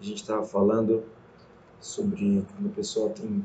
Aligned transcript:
a 0.00 0.04
gente 0.04 0.20
estava 0.20 0.44
falando 0.44 1.04
sobre 1.80 2.44
quando 2.54 2.70
a 2.70 2.74
pessoa 2.74 3.10
tem 3.10 3.44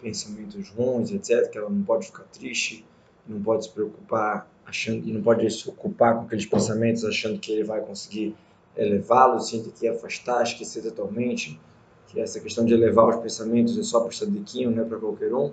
pensamentos 0.00 0.68
ruins, 0.70 1.10
etc., 1.12 1.50
que 1.50 1.58
ela 1.58 1.70
não 1.70 1.82
pode 1.82 2.06
ficar 2.06 2.24
triste, 2.24 2.84
não 3.26 3.40
pode 3.40 3.64
se 3.64 3.70
preocupar 3.70 4.50
achando 4.64 5.06
e 5.08 5.12
não 5.12 5.22
pode 5.22 5.48
se 5.50 5.68
ocupar 5.68 6.16
com 6.16 6.22
aqueles 6.22 6.46
pensamentos 6.46 7.04
achando 7.04 7.38
que 7.38 7.52
ele 7.52 7.64
vai 7.64 7.80
conseguir 7.80 8.34
elevá-los, 8.76 9.48
sim, 9.48 9.62
tem 9.62 9.72
que 9.72 9.88
afastar, 9.88 10.42
esquecer 10.42 10.82
totalmente, 10.82 11.60
que 12.08 12.20
essa 12.20 12.40
questão 12.40 12.64
de 12.64 12.74
elevar 12.74 13.08
os 13.08 13.16
pensamentos 13.16 13.78
é 13.78 13.82
só 13.82 14.00
para 14.00 14.10
o 14.10 14.12
sadiquinho, 14.12 14.70
não 14.70 14.82
é 14.82 14.86
para 14.86 14.98
qualquer 14.98 15.32
um. 15.34 15.52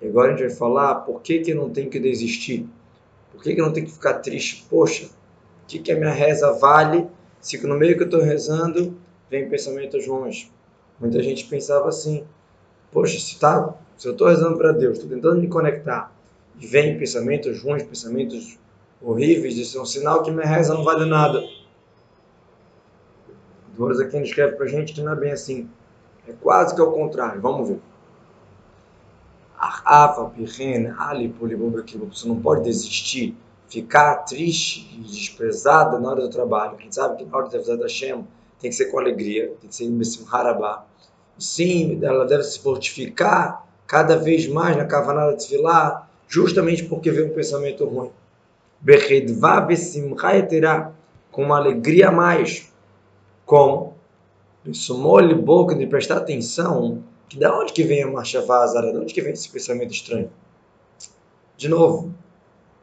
E 0.00 0.06
agora 0.06 0.28
a 0.28 0.36
gente 0.36 0.46
vai 0.46 0.56
falar 0.56 0.94
por 0.96 1.20
que, 1.20 1.40
que 1.40 1.50
eu 1.50 1.56
não 1.56 1.70
tenho 1.70 1.90
que 1.90 1.98
desistir, 1.98 2.68
por 3.32 3.42
que, 3.42 3.54
que 3.54 3.60
eu 3.60 3.66
não 3.66 3.72
tenho 3.72 3.86
que 3.86 3.92
ficar 3.92 4.14
triste, 4.14 4.66
poxa, 4.68 5.06
o 5.06 5.66
que, 5.66 5.78
que 5.78 5.92
a 5.92 5.96
minha 5.96 6.12
reza 6.12 6.52
vale 6.52 7.06
se 7.40 7.64
no 7.66 7.76
meio 7.76 7.96
que 7.96 8.02
eu 8.02 8.06
estou 8.06 8.20
rezando 8.20 8.96
vem 9.30 9.48
pensamentos 9.48 10.06
ruins. 10.06 10.50
Muita 10.98 11.22
gente 11.22 11.44
pensava 11.44 11.88
assim, 11.88 12.24
poxa, 12.90 13.18
se, 13.18 13.38
tá, 13.38 13.74
se 13.96 14.08
eu 14.08 14.12
estou 14.12 14.28
rezando 14.28 14.56
para 14.56 14.72
Deus, 14.72 14.98
estou 14.98 15.08
tentando 15.08 15.40
me 15.40 15.48
conectar, 15.48 16.12
e 16.58 16.66
vem 16.66 16.98
pensamentos 16.98 17.62
ruins, 17.62 17.82
pensamentos 17.84 18.58
horríveis, 19.00 19.56
isso 19.56 19.78
é 19.78 19.80
um 19.80 19.86
sinal 19.86 20.22
que 20.22 20.30
minha 20.30 20.46
reza 20.46 20.74
não 20.74 20.82
vale 20.82 21.04
nada. 21.04 21.42
Doros 23.76 24.00
aqui 24.00 24.16
escreve 24.18 24.56
para 24.56 24.66
gente 24.66 24.92
que 24.92 25.00
não 25.00 25.12
é 25.12 25.16
bem 25.16 25.30
assim. 25.30 25.70
É 26.26 26.32
quase 26.32 26.74
que 26.74 26.80
ao 26.80 26.92
contrário. 26.92 27.40
Vamos 27.40 27.68
ver. 27.68 27.80
Você 32.10 32.28
não 32.28 32.40
pode 32.40 32.64
desistir, 32.64 33.36
ficar 33.68 34.16
triste 34.24 34.88
e 34.96 35.00
desprezada 35.00 35.98
na 36.00 36.10
hora 36.10 36.22
do 36.22 36.30
trabalho. 36.30 36.76
Quem 36.76 36.90
sabe 36.90 37.18
que 37.18 37.24
na 37.24 37.36
hora 37.36 37.48
de 37.48 37.76
da 37.76 37.84
Hashem 37.84 38.26
tem 38.60 38.70
que 38.70 38.76
ser 38.76 38.86
com 38.86 38.98
alegria, 38.98 39.52
tem 39.60 39.68
que 39.68 39.74
ser 39.74 39.84
em 39.84 40.00
Harabá. 40.30 40.84
Sim, 41.38 42.00
ela 42.02 42.24
deve 42.24 42.42
se 42.42 42.58
fortificar 42.58 43.64
cada 43.86 44.16
vez 44.16 44.46
mais 44.48 44.76
na 44.76 44.84
cavanada 44.84 45.36
de 45.36 45.46
filar, 45.46 46.10
justamente 46.26 46.84
porque 46.84 47.10
vê 47.10 47.22
um 47.22 47.30
pensamento 47.30 47.84
ruim. 47.84 48.10
Com 51.30 51.42
uma 51.44 51.56
alegria 51.56 52.08
a 52.08 52.12
mais. 52.12 52.72
Como? 53.46 53.94
Sumou-lhe 54.72 55.34
boca 55.34 55.74
de 55.74 55.86
prestar 55.86 56.18
atenção 56.18 57.02
que 57.28 57.38
da 57.38 57.56
onde 57.56 57.72
que 57.72 57.82
vem 57.82 58.02
a 58.02 58.06
marcha 58.06 58.40
vazara? 58.40 58.92
De 58.92 58.98
onde 58.98 59.14
que 59.14 59.20
vem 59.20 59.32
esse 59.32 59.48
pensamento 59.48 59.92
estranho? 59.92 60.30
De 61.56 61.68
novo, 61.68 62.12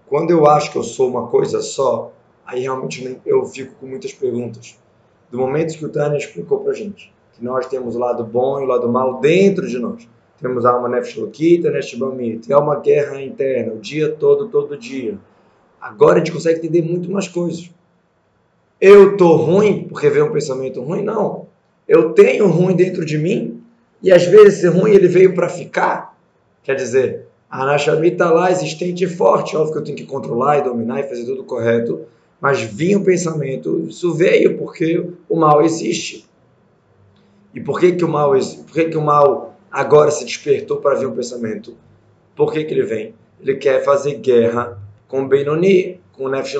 quando 0.07 0.31
eu 0.31 0.47
acho 0.47 0.71
que 0.71 0.77
eu 0.77 0.83
sou 0.83 1.09
uma 1.09 1.27
coisa 1.27 1.61
só, 1.61 2.11
aí 2.45 2.61
realmente 2.61 3.19
eu 3.25 3.45
fico 3.45 3.75
com 3.75 3.87
muitas 3.87 4.13
perguntas. 4.13 4.77
Do 5.35 5.41
momento 5.41 5.77
que 5.77 5.85
o 5.85 5.89
Tânia 5.89 6.17
explicou 6.17 6.61
pra 6.61 6.71
gente 6.71 7.13
que 7.33 7.43
nós 7.43 7.65
temos 7.65 7.93
o 7.97 7.99
lado 7.99 8.23
bom 8.23 8.61
e 8.61 8.63
o 8.63 8.65
lado 8.65 8.87
mal 8.87 9.19
dentro 9.19 9.67
de 9.67 9.77
nós. 9.77 10.07
Temos 10.41 10.65
a 10.65 10.71
alma 10.71 10.87
nefesh 10.87 11.17
lokita, 11.17 11.69
neshbamit. 11.69 12.49
É 12.49 12.55
uma 12.55 12.79
guerra 12.79 13.21
interna, 13.21 13.73
o 13.73 13.77
dia 13.77 14.09
todo, 14.13 14.47
todo 14.47 14.77
dia. 14.77 15.17
Agora 15.81 16.15
a 16.15 16.17
gente 16.19 16.31
consegue 16.31 16.59
entender 16.59 16.81
muito 16.81 17.11
mais 17.11 17.27
coisas. 17.27 17.69
Eu 18.79 19.17
tô 19.17 19.35
ruim 19.35 19.85
porque 19.89 20.09
veio 20.09 20.27
um 20.27 20.31
pensamento 20.31 20.81
ruim? 20.81 21.03
Não. 21.03 21.47
Eu 21.85 22.13
tenho 22.13 22.47
ruim 22.47 22.73
dentro 22.73 23.03
de 23.03 23.17
mim 23.17 23.61
e 24.01 24.13
às 24.13 24.23
vezes 24.23 24.59
esse 24.59 24.67
ruim 24.67 24.91
ele 24.91 25.09
veio 25.09 25.35
para 25.35 25.49
ficar. 25.49 26.17
Quer 26.63 26.75
dizer, 26.75 27.27
a 27.49 27.63
Anashami 27.63 28.07
está 28.07 28.31
lá 28.31 28.49
existente 28.49 29.03
e 29.03 29.07
forte. 29.07 29.57
Óbvio 29.57 29.73
que 29.73 29.79
eu 29.79 29.83
tenho 29.83 29.97
que 29.97 30.05
controlar 30.05 30.59
e 30.59 30.61
dominar 30.61 31.01
e 31.01 31.09
fazer 31.09 31.25
tudo 31.25 31.43
correto 31.43 32.05
mas 32.45 32.61
vinha 32.61 32.99
o 32.99 33.03
pensamento, 33.03 33.87
isso 33.89 34.13
veio 34.13 34.55
porque 34.55 35.03
o 35.27 35.35
mal 35.35 35.63
existe. 35.63 36.29
E 37.55 37.59
por 37.59 37.79
que, 37.79 37.93
que 37.93 38.05
o 38.05 38.07
mal 38.07 38.33
por 38.33 38.71
que, 38.71 38.85
que 38.85 38.95
o 38.95 39.01
mal 39.01 39.57
agora 39.71 40.11
se 40.11 40.23
despertou 40.23 40.77
para 40.77 40.93
vir 40.93 41.07
o 41.07 41.11
pensamento? 41.11 41.75
Por 42.35 42.53
que, 42.53 42.63
que 42.63 42.71
ele 42.71 42.83
vem? 42.83 43.15
Ele 43.41 43.55
quer 43.55 43.83
fazer 43.83 44.19
guerra 44.19 44.77
com 45.07 45.23
o 45.23 45.27
Benoni, 45.27 45.99
com 46.11 46.25
o 46.25 46.29
Nefesh 46.29 46.55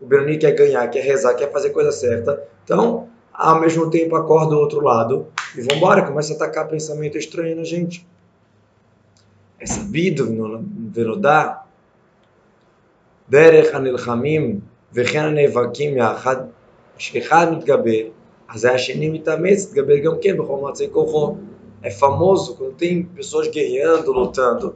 O 0.00 0.04
Benoni 0.04 0.36
quer 0.36 0.50
ganhar, 0.50 0.88
quer 0.88 1.04
rezar, 1.04 1.34
quer 1.34 1.52
fazer 1.52 1.70
coisa 1.70 1.92
certa. 1.92 2.42
Então, 2.64 3.06
ao 3.32 3.60
mesmo 3.60 3.88
tempo, 3.90 4.16
acorda 4.16 4.56
o 4.56 4.58
outro 4.58 4.80
lado 4.80 5.28
e 5.56 5.60
vambora, 5.60 6.02
começa 6.02 6.32
a 6.32 6.36
atacar 6.36 6.66
pensamento 6.66 7.16
estranho 7.16 7.54
na 7.54 7.62
gente. 7.62 8.04
É 9.60 9.64
sabido, 9.66 10.26
Verodá, 10.92 11.64
Derech 13.28 13.72
Anilhamim, 13.76 14.60
וכן 14.93 15.19
הנאבקים 15.19 15.97
יחד, 15.97 16.35
שאחד 16.97 17.47
מתגבר 17.51 18.03
אז 18.49 18.65
השני 18.65 19.09
מתאמץ, 19.09 19.67
מתגבר 19.67 19.97
גם 19.97 20.13
כן 20.21 20.37
בכל 20.37 20.57
מצב 20.69 20.85
כוחו. 20.91 21.35
É 21.81 21.89
famoso 21.89 22.55
quando 22.55 22.73
tem 22.73 23.03
pessoas 23.03 23.47
guerreando, 23.47 24.11
lutando. 24.11 24.75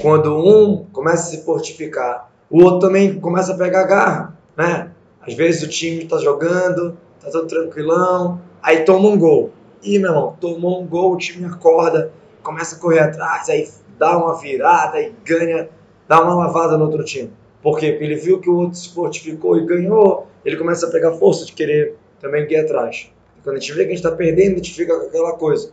Quando 0.00 0.36
um 0.36 0.84
começa 0.92 1.24
a 1.24 1.30
se 1.30 1.44
fortificar, 1.44 2.30
o 2.48 2.62
outro 2.62 2.86
também 2.86 3.18
começa 3.18 3.52
a 3.52 3.58
pegar 3.58 3.82
garra, 3.84 4.38
né? 4.56 4.92
Às 5.20 5.34
vezes 5.34 5.62
o 5.62 5.68
time 5.68 6.04
está 6.04 6.18
jogando, 6.18 6.96
tá 7.20 7.30
tudo 7.30 7.48
tranquilão, 7.48 8.40
aí 8.62 8.84
toma 8.84 9.08
um 9.08 9.18
gol. 9.18 9.50
E, 9.82 9.98
meu 9.98 10.10
irmão, 10.10 10.36
tomou 10.40 10.82
um 10.82 10.86
gol, 10.86 11.14
o 11.14 11.16
time 11.16 11.46
acorda, 11.46 12.12
começa 12.42 12.76
a 12.76 12.78
correr 12.78 13.00
atrás, 13.00 13.48
aí 13.48 13.68
dá 13.98 14.16
uma 14.16 14.40
virada 14.40 15.00
e 15.00 15.12
ganha, 15.24 15.68
dá 16.08 16.22
uma 16.22 16.34
lavada 16.34 16.78
no 16.78 16.84
outro 16.84 17.04
time. 17.04 17.32
Por 17.61 17.77
quê? 17.77 17.91
Porque 17.91 18.03
ele 18.03 18.15
viu 18.15 18.39
que 18.39 18.49
o 18.49 18.55
outro 18.57 18.77
se 18.77 18.89
fortificou 18.93 19.57
e 19.57 19.65
ganhou, 19.65 20.27
ele 20.43 20.57
começa 20.57 20.87
a 20.87 20.91
pegar 20.91 21.13
força 21.13 21.45
de 21.45 21.53
querer 21.53 21.95
também 22.19 22.45
ir 22.49 22.57
atrás. 22.57 23.11
Quando 23.43 23.57
a 23.57 23.59
gente 23.59 23.73
vê 23.73 23.83
que 23.83 23.91
a 23.91 23.95
gente 23.95 24.05
está 24.05 24.11
perdendo, 24.11 24.53
a 24.53 24.55
gente 24.57 24.73
fica 24.73 24.99
com 24.99 25.07
aquela 25.07 25.33
coisa. 25.33 25.71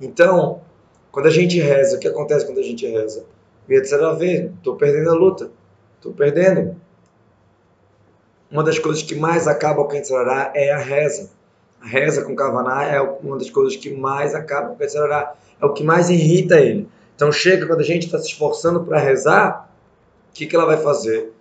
Então, 0.00 0.60
quando 1.10 1.26
a 1.26 1.30
gente 1.30 1.60
reza, 1.60 1.96
o 1.96 2.00
que 2.00 2.08
acontece 2.08 2.46
quando 2.46 2.58
a 2.58 2.62
gente 2.62 2.86
reza? 2.86 3.24
Yetzirah 3.68 4.14
vê, 4.14 4.50
estou 4.56 4.76
perdendo 4.76 5.10
a 5.10 5.14
luta, 5.14 5.50
estou 5.96 6.12
perdendo. 6.12 6.76
Uma 8.50 8.62
das 8.62 8.78
coisas 8.78 9.02
que 9.02 9.14
mais 9.14 9.46
acaba 9.46 9.84
com 9.84 9.94
Yetzirah 9.94 10.52
é 10.54 10.72
a 10.72 10.78
reza. 10.78 11.30
A 11.80 11.86
reza 11.86 12.22
com 12.24 12.34
Kavaná 12.34 12.84
é 12.84 13.00
uma 13.00 13.38
das 13.38 13.50
coisas 13.50 13.76
que 13.76 13.90
mais 13.94 14.34
acaba 14.34 14.74
com 14.74 14.82
Yetzirah, 14.82 15.34
é 15.60 15.64
o 15.64 15.72
que 15.72 15.84
mais 15.84 16.10
irrita 16.10 16.60
ele. 16.60 16.88
Então 17.14 17.30
chega 17.30 17.66
quando 17.66 17.80
a 17.80 17.84
gente 17.84 18.06
está 18.06 18.18
se 18.18 18.28
esforçando 18.28 18.84
para 18.84 18.98
rezar, 18.98 19.71
o 20.32 20.34
que, 20.34 20.46
que 20.46 20.56
ela 20.56 20.66
vai 20.66 20.78
fazer? 20.78 21.32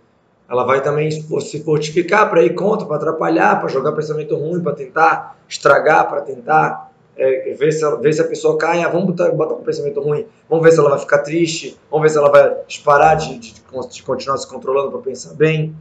ela 0.51 0.65
vai 0.65 0.83
também 0.83 1.09
se 1.09 1.63
fortificar 1.63 2.29
para 2.29 2.43
ir 2.43 2.53
contra, 2.53 2.85
para 2.85 2.97
atrapalhar, 2.97 3.57
para 3.61 3.69
jogar 3.69 3.93
pensamento 3.93 4.35
ruim, 4.35 4.61
para 4.61 4.73
tentar 4.73 5.39
estragar, 5.47 6.09
para 6.09 6.19
tentar 6.19 6.91
é, 7.15 7.53
ver, 7.53 7.71
se, 7.71 7.89
ver 8.01 8.11
se 8.11 8.19
a 8.19 8.25
pessoa 8.25 8.57
cai. 8.57 8.83
Ah, 8.83 8.89
vamos 8.89 9.07
botar, 9.07 9.31
botar 9.31 9.55
um 9.55 9.63
pensamento 9.63 10.01
ruim, 10.01 10.25
vamos 10.49 10.65
ver 10.65 10.73
se 10.73 10.79
ela 10.79 10.89
vai 10.89 10.99
ficar 10.99 11.19
triste, 11.19 11.79
vamos 11.89 12.03
ver 12.03 12.09
se 12.09 12.17
ela 12.17 12.29
vai 12.29 12.53
parar 12.83 13.15
de, 13.15 13.37
de, 13.37 13.53
de 13.53 14.03
continuar 14.03 14.37
se 14.37 14.45
controlando 14.45 14.91
para 14.91 14.99
pensar 14.99 15.33
bem. 15.35 15.73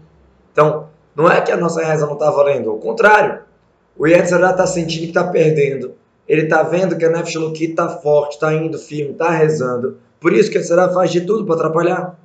Então, 0.52 0.86
não 1.16 1.28
é 1.28 1.40
que 1.40 1.50
a 1.50 1.56
nossa 1.56 1.84
reza 1.84 2.06
não 2.06 2.12
está 2.12 2.30
valendo, 2.30 2.70
ao 2.70 2.78
contrário. 2.78 3.40
O 3.98 4.06
Yetzirah 4.06 4.52
está 4.52 4.68
sentindo 4.68 5.00
que 5.00 5.08
está 5.08 5.24
perdendo. 5.24 5.94
Ele 6.28 6.42
está 6.42 6.62
vendo 6.62 6.96
que 6.96 7.04
a 7.04 7.10
Nefesh 7.10 7.34
está 7.60 7.88
forte, 7.88 8.34
está 8.34 8.54
indo 8.54 8.78
firme, 8.78 9.10
está 9.10 9.30
rezando. 9.30 9.98
Por 10.20 10.32
isso 10.32 10.48
que 10.48 10.56
o 10.56 10.60
Yetzirah 10.60 10.90
faz 10.90 11.10
de 11.10 11.22
tudo 11.22 11.44
para 11.44 11.56
atrapalhar. 11.56 12.16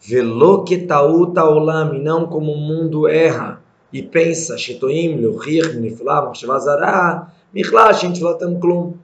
Velo 0.00 0.64
que 0.64 0.78
ta'uta 0.78 1.44
olam, 1.44 1.94
não 1.94 2.26
como 2.26 2.52
o 2.52 2.56
mundo 2.56 3.08
erra 3.08 3.60
e 3.92 4.02
pensa, 4.02 4.56
shetoim, 4.56 5.20
lohir, 5.20 5.78
niflah, 5.80 6.22
machshavazara, 6.26 7.26
michlah, 7.52 7.92
shintlatam 7.92 8.60
klum. 8.60 8.94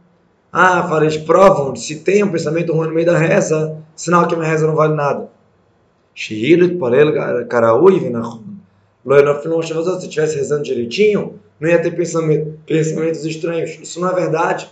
Ah, 0.53 0.89
eles 1.03 1.17
provam, 1.17 1.75
se 1.75 2.01
tem 2.01 2.23
um 2.23 2.31
pensamento 2.31 2.73
ruim 2.73 2.89
no 2.89 2.95
meio 2.95 3.07
da 3.07 3.19
reza, 3.19 3.77
sinal 3.97 4.29
que 4.29 4.37
minha 4.37 4.49
reza 4.49 4.67
não 4.67 4.77
vale 4.77 4.95
nada. 4.95 5.29
Shihilut 6.15 6.77
parel 6.77 7.13
karaui 7.49 7.99
vinachon. 7.99 8.55
Se 9.05 10.07
estivesse 10.07 10.37
rezando 10.37 10.63
direitinho, 10.63 11.41
não 11.59 11.69
ia 11.69 11.83
ter 11.83 11.91
pensamento, 11.91 12.59
pensamentos 12.65 13.25
estranhos. 13.25 13.79
Isso 13.83 14.01
não 14.01 14.09
é 14.09 14.15
verdade. 14.15 14.71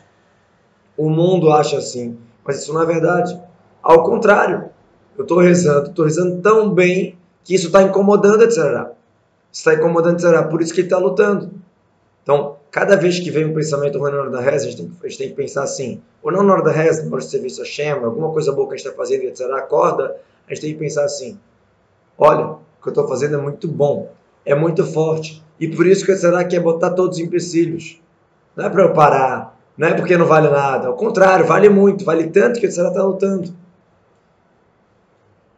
O 0.96 1.10
mundo 1.10 1.50
acha 1.50 1.78
assim, 1.78 2.16
mas 2.44 2.62
isso 2.62 2.72
não 2.72 2.82
é 2.82 2.86
verdade. 2.86 3.38
Ao 3.82 4.04
contrário, 4.04 4.70
eu 5.16 5.22
estou 5.22 5.38
rezando, 5.38 5.90
estou 5.90 6.04
rezando 6.04 6.40
tão 6.40 6.70
bem 6.70 7.16
que 7.44 7.54
isso 7.54 7.66
está 7.66 7.82
incomodando 7.82 8.44
a 8.44 8.48
Tzará. 8.48 8.92
Está 9.52 9.74
incomodando 9.74 10.14
a 10.14 10.18
Tzará, 10.18 10.42
por 10.44 10.62
isso 10.62 10.72
que 10.72 10.80
ele 10.80 10.86
está 10.86 10.98
lutando. 10.98 11.50
Então, 12.22 12.56
cada 12.70 12.96
vez 12.96 13.18
que 13.18 13.30
vem 13.30 13.44
um 13.44 13.54
pensamento 13.54 13.98
ruim 13.98 14.12
na 14.12 14.20
hora 14.20 14.30
da 14.30 14.40
reza, 14.40 14.66
a 14.66 14.70
gente, 14.70 14.82
tem, 14.82 15.10
gente 15.10 15.18
tem 15.18 15.28
que 15.28 15.34
pensar 15.34 15.64
assim, 15.64 16.00
ou 16.22 16.32
não 16.32 16.42
na 16.42 16.54
hora 16.54 16.62
da 16.62 16.70
reza, 16.70 17.02
na 17.02 17.08
hora 17.08 17.24
do 17.24 17.28
serviço 17.28 17.60
a 17.60 17.64
Shem, 17.64 17.90
alguma 17.90 18.30
coisa 18.30 18.52
boa 18.52 18.68
que 18.68 18.74
a 18.74 18.76
gente 18.76 18.86
está 18.86 18.96
fazendo 18.96 19.24
e 19.24 19.30
Tzará 19.32 19.58
acorda, 19.58 20.16
a 20.48 20.54
gente 20.54 20.62
tem 20.62 20.72
que 20.72 20.78
pensar 20.78 21.04
assim, 21.04 21.38
olha, 22.16 22.46
o 22.46 22.58
que 22.82 22.88
eu 22.88 22.90
estou 22.90 23.08
fazendo 23.08 23.34
é 23.34 23.40
muito 23.40 23.68
bom, 23.68 24.10
é 24.44 24.54
muito 24.54 24.86
forte, 24.86 25.42
e 25.58 25.68
por 25.68 25.86
isso 25.86 26.04
que 26.04 26.12
a 26.12 26.16
Tzará 26.16 26.44
quer 26.44 26.60
botar 26.60 26.90
todos 26.90 27.18
os 27.18 27.22
empecilhos. 27.22 28.00
Não 28.56 28.66
é 28.66 28.70
para 28.70 28.84
eu 28.84 28.92
parar, 28.92 29.58
não 29.76 29.88
é 29.88 29.94
porque 29.94 30.16
não 30.16 30.26
vale 30.26 30.48
nada, 30.48 30.88
ao 30.88 30.94
contrário, 30.94 31.46
vale 31.46 31.68
muito, 31.68 32.04
vale 32.04 32.28
tanto 32.28 32.60
que 32.60 32.66
a 32.66 32.68
Tzará 32.68 32.88
está 32.88 33.02
lutando. 33.02 33.52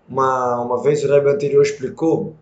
Uma, 0.09 0.61
uma 0.61 0.83
vez 0.83 1.03
o 1.03 1.09
Rebbe 1.09 1.31
anterior 1.31 1.63
explicou, 1.63 2.35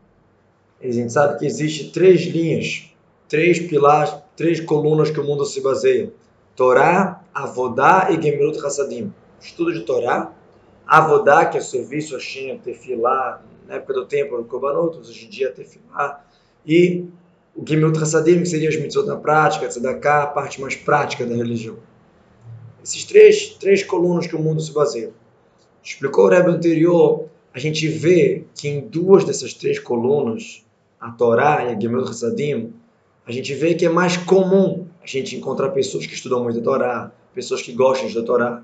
a 0.82 0.91
gente 0.91 1.12
sabe 1.12 1.38
que 1.38 1.47
existe 1.47 1.93
três 1.93 2.23
linhas, 2.23 2.91
três 3.29 3.61
pilares, 3.61 4.14
três 4.37 4.61
colunas 4.61 5.11
que 5.11 5.20
o 5.20 5.25
mundo 5.25 5.44
se 5.44 5.61
baseia: 5.61 6.12
Torá, 6.56 7.23
Avodá 7.32 8.09
e 8.11 8.20
Gemirut 8.20 8.59
Hassadim. 8.64 9.12
Estudo 9.41 9.73
de 9.73 9.81
Torá, 9.82 10.32
Avodá, 10.87 11.47
que 11.47 11.56
é 11.56 11.61
serviço, 11.61 12.14
Hashem, 12.14 12.59
Tefilá, 12.59 13.43
na 13.67 13.75
época 13.75 13.94
do 13.94 14.06
templo, 14.06 14.41
o 14.41 14.44
Kobanot, 14.44 14.99
hoje 14.99 15.26
em 15.26 15.31
dia, 15.31 15.53
Tefilá, 15.53 16.25
e 16.67 17.06
o 17.55 17.67
Gemirut 17.67 17.99
Hassadim, 17.99 18.41
que 18.41 18.47
seria 18.47 18.69
as 18.69 18.76
mitzvot 18.76 19.06
na 19.06 19.17
prática, 19.17 19.69
Tzedakah, 19.69 20.25
a 20.25 20.26
parte 20.26 20.61
mais 20.61 20.75
prática 20.75 21.25
da 21.25 21.35
religião. 21.35 21.76
Esses 22.82 23.05
três, 23.05 23.50
três 23.61 23.85
colunas 23.85 24.26
que 24.26 24.35
o 24.35 24.41
mundo 24.41 24.61
se 24.61 24.73
baseia. 24.73 25.12
Explicou 25.82 26.26
o 26.26 26.29
Rebbe 26.29 26.50
anterior, 26.50 27.29
a 27.54 27.58
gente 27.58 27.87
vê 27.88 28.44
que 28.54 28.69
em 28.69 28.81
duas 28.81 29.25
dessas 29.25 29.52
três 29.52 29.78
colunas, 29.78 30.64
a 31.00 31.10
Torá 31.10 31.64
e 31.64 31.75
a 31.75 31.78
Gemirut 31.78 32.10
Hassadim, 32.10 32.72
a 33.26 33.32
gente 33.32 33.54
vê 33.54 33.75
que 33.75 33.84
é 33.84 33.88
mais 33.88 34.16
comum 34.16 34.87
a 35.02 35.06
gente 35.06 35.37
encontrar 35.37 35.70
pessoas 35.70 36.06
que 36.06 36.14
estudam 36.14 36.43
muito 36.43 36.60
a 36.60 36.62
Torá, 36.62 37.12
pessoas 37.34 37.60
que 37.60 37.72
gostam 37.72 38.08
de 38.08 38.22
Torá, 38.22 38.62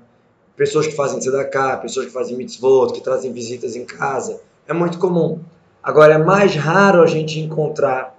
pessoas 0.55 0.87
que 0.87 0.93
fazem 0.93 1.19
tzedakah, 1.19 1.77
pessoas 1.77 2.07
que 2.07 2.11
fazem 2.11 2.35
mitzvot, 2.35 2.91
que 2.91 3.01
trazem 3.01 3.31
visitas 3.31 3.75
em 3.75 3.85
casa. 3.85 4.41
É 4.67 4.73
muito 4.73 4.99
comum. 4.99 5.39
Agora, 5.81 6.15
é 6.15 6.17
mais 6.17 6.55
raro 6.55 7.01
a 7.01 7.07
gente 7.07 7.39
encontrar 7.39 8.17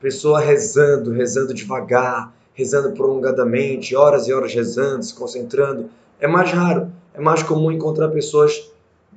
pessoa 0.00 0.40
rezando, 0.40 1.10
rezando 1.10 1.52
devagar, 1.52 2.32
rezando 2.54 2.92
prolongadamente, 2.92 3.94
horas 3.94 4.26
e 4.26 4.32
horas 4.32 4.54
rezando, 4.54 5.02
se 5.02 5.14
concentrando. 5.14 5.90
É 6.18 6.26
mais 6.26 6.50
raro. 6.50 6.90
É 7.12 7.20
mais 7.20 7.42
comum 7.42 7.70
encontrar 7.70 8.08
pessoas 8.08 8.71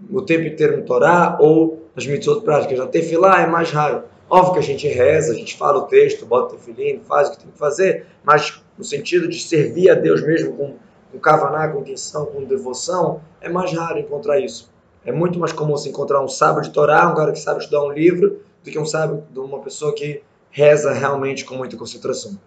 o 0.10 0.22
tempo 0.22 0.46
inteiro 0.46 0.78
no 0.78 0.84
Torá 0.84 1.38
ou 1.40 1.86
nas 1.96 2.06
mitzvot 2.06 2.42
práticas. 2.42 2.78
Na 2.78 2.88
tefilá 2.88 3.42
é 3.42 3.48
mais 3.48 3.72
raro. 3.72 4.04
Óbvio 4.30 4.54
que 4.54 4.60
a 4.60 4.64
gente 4.64 4.88
reza, 4.88 5.34
a 5.34 5.36
gente 5.36 5.56
fala 5.56 5.80
o 5.80 5.84
texto, 5.84 6.26
bota 6.26 6.56
o 6.56 6.58
tefilim, 6.58 7.00
faz 7.00 7.30
o 7.30 7.32
que 7.32 7.40
tem 7.40 7.52
que 7.52 7.58
fazer, 7.58 8.08
mas 8.24 8.62
no 8.78 8.84
sentido 8.84 9.28
de 9.28 9.40
servir 9.40 9.90
a 9.90 9.94
Deus 9.94 10.22
mesmo 10.24 10.54
com, 10.54 10.76
com 11.12 11.20
kavaná, 11.20 11.68
com 11.68 11.80
intenção, 11.80 12.26
com 12.26 12.44
devoção, 12.44 13.22
é 13.40 13.48
mais 13.48 13.72
raro 13.72 14.00
encontrar 14.00 14.40
isso. 14.40 14.72
É 15.06 15.12
muito 15.12 15.38
mais 15.38 15.54
comum 15.54 15.78
se 15.78 15.90
encontrar 15.90 16.24
um 16.24 16.28
sábio 16.28 16.64
de 16.64 16.72
Torá, 16.72 17.08
um 17.08 17.14
cara 17.14 17.32
que 17.32 17.40
sabe 17.40 17.60
estudar 17.60 17.84
um 17.84 17.92
livro, 17.92 18.42
do 18.64 18.72
que 18.72 18.80
um 18.80 18.86
sábio 18.86 19.24
de 19.32 19.40
uma 19.40 19.60
pessoa 19.60 19.94
que 19.94 20.24
reza 20.50 20.92
realmente 20.92 21.46
com 21.46 21.56
muita 21.56 21.78
concentração. 21.78 22.40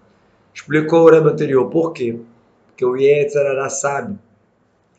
Explicou 0.53 1.03
o 1.03 1.11
Rebbe 1.11 1.29
anterior, 1.29 1.71
por 1.71 1.93
quê? 1.93 2.19
Porque 2.67 2.85
o 2.85 2.97
Yetzirará 2.97 3.69
sabe 3.69 4.19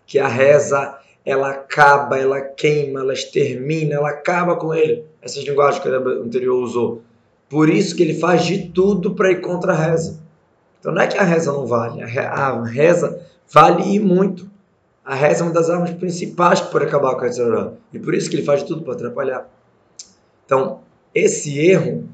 que 0.06 0.18
a 0.18 0.28
reza 0.28 0.99
ela 1.30 1.52
acaba, 1.52 2.18
ela 2.18 2.42
queima, 2.42 3.02
ela 3.02 3.14
extermina, 3.14 3.96
ela 3.96 4.10
acaba 4.10 4.56
com 4.56 4.74
ele. 4.74 5.06
Essas 5.22 5.44
linguagens 5.44 5.82
que 5.82 5.88
ele 5.88 5.98
anterior 5.98 6.60
usou. 6.60 7.04
Por 7.48 7.70
isso 7.70 7.96
que 7.96 8.02
ele 8.02 8.16
faz 8.16 8.46
de 8.46 8.70
tudo 8.70 9.14
para 9.14 9.32
ir 9.32 9.42
contra 9.42 9.74
a 9.74 9.76
reza. 9.76 10.20
Então 10.80 10.92
não 10.92 11.02
é 11.02 11.08
que 11.08 11.18
a 11.18 11.24
reza 11.24 11.52
não 11.52 11.68
vale, 11.68 12.02
a 12.02 12.64
reza 12.64 13.22
vale 13.52 13.96
e 13.96 14.00
muito. 14.00 14.50
A 15.06 15.14
reza 15.14 15.44
é 15.44 15.44
uma 15.44 15.54
das 15.54 15.70
armas 15.70 15.92
principais 15.92 16.62
para 16.62 16.86
acabar 16.86 17.16
com 17.16 17.22
a 17.22 17.26
Yetzirah. 17.26 17.74
E 17.94 18.00
por 18.00 18.16
isso 18.16 18.30
que 18.30 18.36
ele 18.36 18.44
faz 18.44 18.62
de 18.62 18.68
tudo 18.68 18.84
para 18.84 18.94
atrapalhar. 18.94 19.50
Então, 20.46 20.80
esse 21.14 21.60
erro 21.60 22.08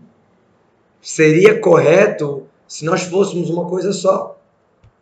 seria 1.02 1.60
correto 1.60 2.48
se 2.68 2.84
nós 2.84 3.04
fôssemos 3.04 3.50
uma 3.50 3.70
coisa 3.70 3.94
só. 3.94 4.40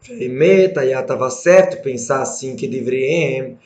Meta, 0.10 0.88
já 0.88 1.00
estava 1.00 1.30
certo 1.30 1.82
pensar 1.82 2.22
assim 2.22 2.56
que 2.56 2.68
deveria 2.68 3.08
se 3.08 3.58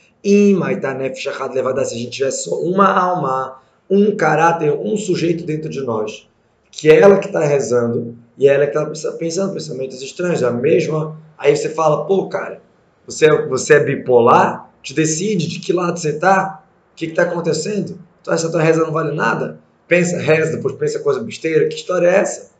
a 1.94 1.98
gente 1.98 2.10
tivesse 2.10 2.44
só 2.44 2.60
uma 2.60 2.88
alma, 2.88 3.62
um 3.90 4.16
caráter, 4.16 4.74
um 4.74 4.98
sujeito 4.98 5.46
dentro 5.46 5.70
de 5.70 5.82
nós, 5.82 6.28
que 6.70 6.90
é 6.90 7.00
ela 7.00 7.18
que 7.18 7.28
está 7.28 7.40
rezando 7.40 8.18
e 8.38 8.48
é 8.48 8.54
ela 8.54 8.68
que 8.68 8.78
está 8.78 9.12
pensando 9.14 9.54
pensamentos 9.54 10.02
estranhos, 10.02 10.44
a 10.44 10.52
mesma. 10.52 11.18
Aí 11.38 11.56
você 11.56 11.70
fala, 11.70 12.06
pô, 12.06 12.28
cara, 12.28 12.62
você 13.06 13.26
é, 13.26 13.48
você 13.48 13.76
é 13.76 13.80
bipolar? 13.80 14.70
Te 14.84 14.94
decide 14.94 15.48
de 15.48 15.60
que 15.60 15.72
lado 15.72 15.98
você 15.98 16.10
está? 16.10 16.64
O 16.92 16.96
que 16.96 17.06
está 17.06 17.24
acontecendo? 17.24 17.98
Então 18.22 18.34
essa 18.34 18.52
tua 18.52 18.62
reza 18.62 18.84
não 18.84 18.92
vale 18.92 19.16
nada? 19.16 19.60
Pensa, 19.88 20.18
reza, 20.18 20.58
depois 20.58 20.76
pensa 20.76 21.00
coisa 21.00 21.22
besteira, 21.22 21.70
que 21.70 21.76
história 21.76 22.08
é 22.08 22.16
essa? 22.16 22.52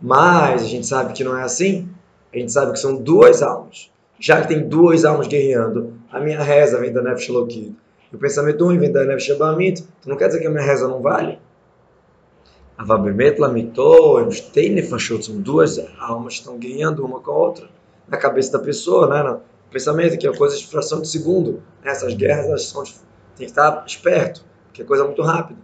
Mas 0.00 0.62
a 0.62 0.66
gente 0.66 0.86
sabe 0.86 1.12
que 1.12 1.22
não 1.22 1.36
é 1.38 1.42
assim. 1.42 1.88
A 2.34 2.38
gente 2.38 2.50
sabe 2.50 2.72
que 2.72 2.78
são 2.80 2.96
duas 2.96 3.42
almas 3.42 3.90
já 4.20 4.42
que 4.42 4.48
tem 4.48 4.68
duas 4.68 5.04
almas 5.04 5.26
guerreando, 5.26 5.94
a 6.12 6.20
minha 6.20 6.42
reza 6.42 6.78
vem 6.78 6.92
da 6.92 7.02
Nefesh 7.02 7.30
e 7.30 8.16
o 8.16 8.18
pensamento 8.18 8.64
ruim 8.64 8.78
vem 8.78 8.92
da 8.92 9.04
Nefesh 9.04 9.30
Abamit, 9.30 9.80
então 9.80 10.10
não 10.10 10.16
quer 10.16 10.28
dizer 10.28 10.40
que 10.40 10.46
a 10.46 10.50
minha 10.50 10.62
reza 10.62 10.86
não 10.86 11.00
vale? 11.00 11.38
Avabemet 12.76 13.38
Lamitou, 13.38 14.26
tem 14.54 14.70
Nefashot, 14.70 15.24
são 15.24 15.40
duas 15.40 15.78
almas 15.98 16.34
que 16.34 16.40
estão 16.40 16.58
guerreando 16.58 17.04
uma 17.04 17.20
com 17.20 17.30
a 17.30 17.36
outra, 17.36 17.68
na 18.08 18.16
cabeça 18.16 18.52
da 18.52 18.58
pessoa, 18.58 19.06
né? 19.06 19.40
pensamento, 19.70 20.18
que 20.18 20.26
é 20.26 20.34
coisa 20.34 20.56
de 20.56 20.66
fração 20.66 21.00
de 21.00 21.08
segundo. 21.08 21.62
Essas 21.84 22.14
guerras, 22.14 22.46
elas 22.46 22.64
são 22.64 22.82
de, 22.82 22.92
tem 22.92 23.00
que 23.36 23.44
estar 23.44 23.84
esperto, 23.86 24.44
porque 24.66 24.82
é 24.82 24.84
coisa 24.84 25.04
muito 25.04 25.22
rápida. 25.22 25.60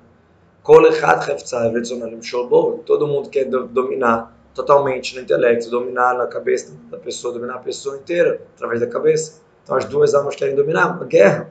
Todo 2.84 3.06
mundo 3.06 3.30
quer 3.30 3.44
dominar 3.46 4.35
totalmente 4.56 5.14
no 5.14 5.20
intelecto, 5.20 5.70
dominar 5.70 6.14
na 6.14 6.26
cabeça 6.26 6.72
da 6.90 6.96
pessoa, 6.96 7.34
dominar 7.34 7.56
a 7.56 7.58
pessoa 7.58 7.98
inteira 7.98 8.40
através 8.56 8.80
da 8.80 8.86
cabeça. 8.86 9.42
Então 9.62 9.76
as 9.76 9.84
duas 9.84 10.14
almas 10.14 10.34
querem 10.34 10.56
dominar, 10.56 10.96
uma 10.96 11.04
guerra. 11.04 11.50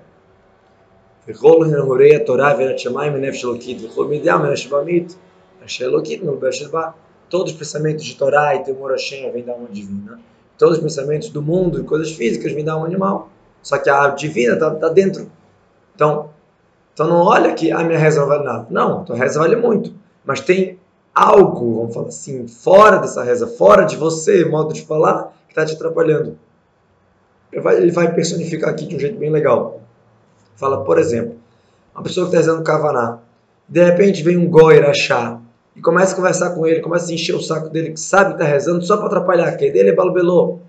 Todos 7.30 7.52
os 7.52 7.58
pensamentos 7.58 8.04
de 8.04 8.16
Torá 8.16 8.56
e 8.56 8.64
Temor 8.64 8.92
Hashem 8.92 9.32
vêm 9.32 9.44
da 9.44 9.54
alma 9.54 9.68
divina. 9.72 10.20
Todos 10.58 10.78
os 10.78 10.84
pensamentos 10.84 11.30
do 11.30 11.42
mundo 11.42 11.82
e 11.82 11.84
coisas 11.84 12.12
físicas 12.12 12.54
vêm 12.54 12.64
da 12.64 12.74
alma 12.74 12.86
animal. 12.88 13.30
Só 13.62 13.78
que 13.78 13.90
a 13.90 14.10
divina 14.10 14.54
está 14.54 14.72
tá 14.72 14.90
dentro. 14.90 15.30
Então, 15.96 16.30
então 16.94 17.08
não 17.08 17.24
olha 17.24 17.54
que 17.54 17.72
a 17.72 17.84
minha 17.84 18.00
reza 18.00 18.22
não 18.22 18.28
vale 18.28 18.44
nada. 18.44 18.68
Não, 18.70 19.02
a 19.02 19.04
tua 19.04 19.16
reza 19.16 19.40
vale 19.40 19.56
muito. 19.56 19.94
Mas 20.24 20.40
tem 20.40 20.80
algo, 21.16 21.78
vamos 21.78 21.94
falar 21.94 22.10
assim, 22.10 22.46
fora 22.46 22.98
dessa 22.98 23.24
reza, 23.24 23.48
fora 23.48 23.86
de 23.86 23.96
você, 23.96 24.44
modo 24.44 24.74
de 24.74 24.82
falar, 24.82 25.34
que 25.48 25.54
está 25.54 25.66
te 25.66 25.74
atrapalhando. 25.74 26.38
Ele 27.52 27.62
vai, 27.62 27.78
ele 27.78 27.92
vai, 27.92 28.14
personificar 28.14 28.72
aqui 28.72 28.86
de 28.86 28.98
um 28.98 29.00
jeito 29.00 29.18
bem 29.18 29.30
legal. 29.30 29.80
Fala, 30.58 30.84
por 30.84 31.00
exemplo, 31.00 31.38
uma 31.94 32.04
pessoa 32.04 32.26
que 32.26 32.36
está 32.36 32.40
rezando 32.40 32.64
Kavaná, 32.66 33.20
de 33.68 33.82
repente 33.82 34.22
vem 34.22 34.38
um 34.38 34.50
Goi 34.50 34.80
achar 34.80 35.42
e 35.74 35.82
começa 35.82 36.12
a 36.12 36.16
conversar 36.18 36.50
com 36.52 36.68
ele, 36.68 36.82
começa 36.82 37.10
a 37.10 37.14
encher 37.14 37.34
o 37.34 37.42
saco 37.42 37.70
dele, 37.70 37.92
que 37.92 38.00
sabe 38.00 38.32
que 38.32 38.42
está 38.42 38.46
rezando 38.46 38.86
só 38.86 38.98
para 38.98 39.08
atrapalhar, 39.08 39.56
que 39.56 39.72
dele 39.72 39.90
é 39.90 39.96
balbelô. 39.96 40.46
O 40.46 40.60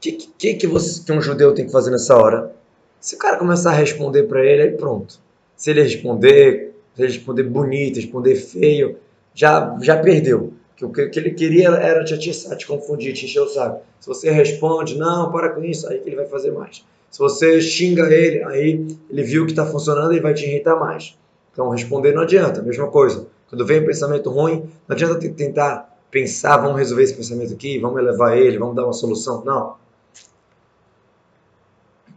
que, 0.00 0.12
que, 0.12 0.54
que, 0.54 0.66
você, 0.66 1.04
que 1.04 1.12
um 1.12 1.20
judeu 1.20 1.54
tem 1.54 1.66
que 1.66 1.72
fazer 1.72 1.92
nessa 1.92 2.16
hora? 2.16 2.52
Se 3.00 3.14
o 3.14 3.18
cara 3.18 3.36
começar 3.36 3.70
a 3.70 3.74
responder 3.74 4.24
para 4.24 4.44
ele, 4.44 4.62
aí 4.62 4.70
pronto. 4.72 5.20
Se 5.56 5.70
ele 5.70 5.82
responder, 5.82 6.74
se 6.96 7.02
ele 7.02 7.12
responder 7.12 7.44
bonito, 7.44 7.96
responder 7.96 8.34
feio, 8.34 8.98
já, 9.34 9.76
já 9.80 9.96
perdeu. 9.96 10.52
Que 10.76 10.84
o 10.84 10.90
que 10.90 11.18
ele 11.18 11.30
queria 11.32 11.68
era 11.68 12.02
te 12.04 12.14
atiçar, 12.14 12.56
te 12.56 12.66
confundir, 12.66 13.12
te 13.12 13.26
encher 13.26 13.40
o 13.40 13.48
saco. 13.48 13.82
Se 14.00 14.08
você 14.08 14.30
responde, 14.30 14.98
não, 14.98 15.30
para 15.30 15.50
com 15.50 15.62
isso, 15.62 15.88
aí 15.88 15.98
que 15.98 16.08
ele 16.08 16.16
vai 16.16 16.26
fazer 16.26 16.50
mais. 16.50 16.84
Se 17.10 17.18
você 17.18 17.60
xinga 17.60 18.10
ele, 18.12 18.42
aí 18.42 18.86
ele 19.10 19.22
viu 19.22 19.44
que 19.44 19.52
está 19.52 19.66
funcionando 19.66 20.14
e 20.14 20.20
vai 20.20 20.34
te 20.34 20.44
irritar 20.44 20.76
mais. 20.76 21.16
Então 21.52 21.68
responder 21.68 22.12
não 22.12 22.22
adianta, 22.22 22.62
mesma 22.62 22.88
coisa. 22.88 23.26
Quando 23.48 23.66
vem 23.66 23.80
um 23.80 23.86
pensamento 23.86 24.30
ruim, 24.30 24.64
não 24.88 24.96
adianta 24.96 25.20
tentar 25.30 25.94
pensar, 26.10 26.56
vamos 26.56 26.78
resolver 26.78 27.02
esse 27.02 27.14
pensamento 27.14 27.52
aqui, 27.52 27.78
vamos 27.78 28.00
elevar 28.00 28.36
ele, 28.36 28.58
vamos 28.58 28.74
dar 28.74 28.84
uma 28.84 28.92
solução. 28.92 29.44
Não. 29.44 29.74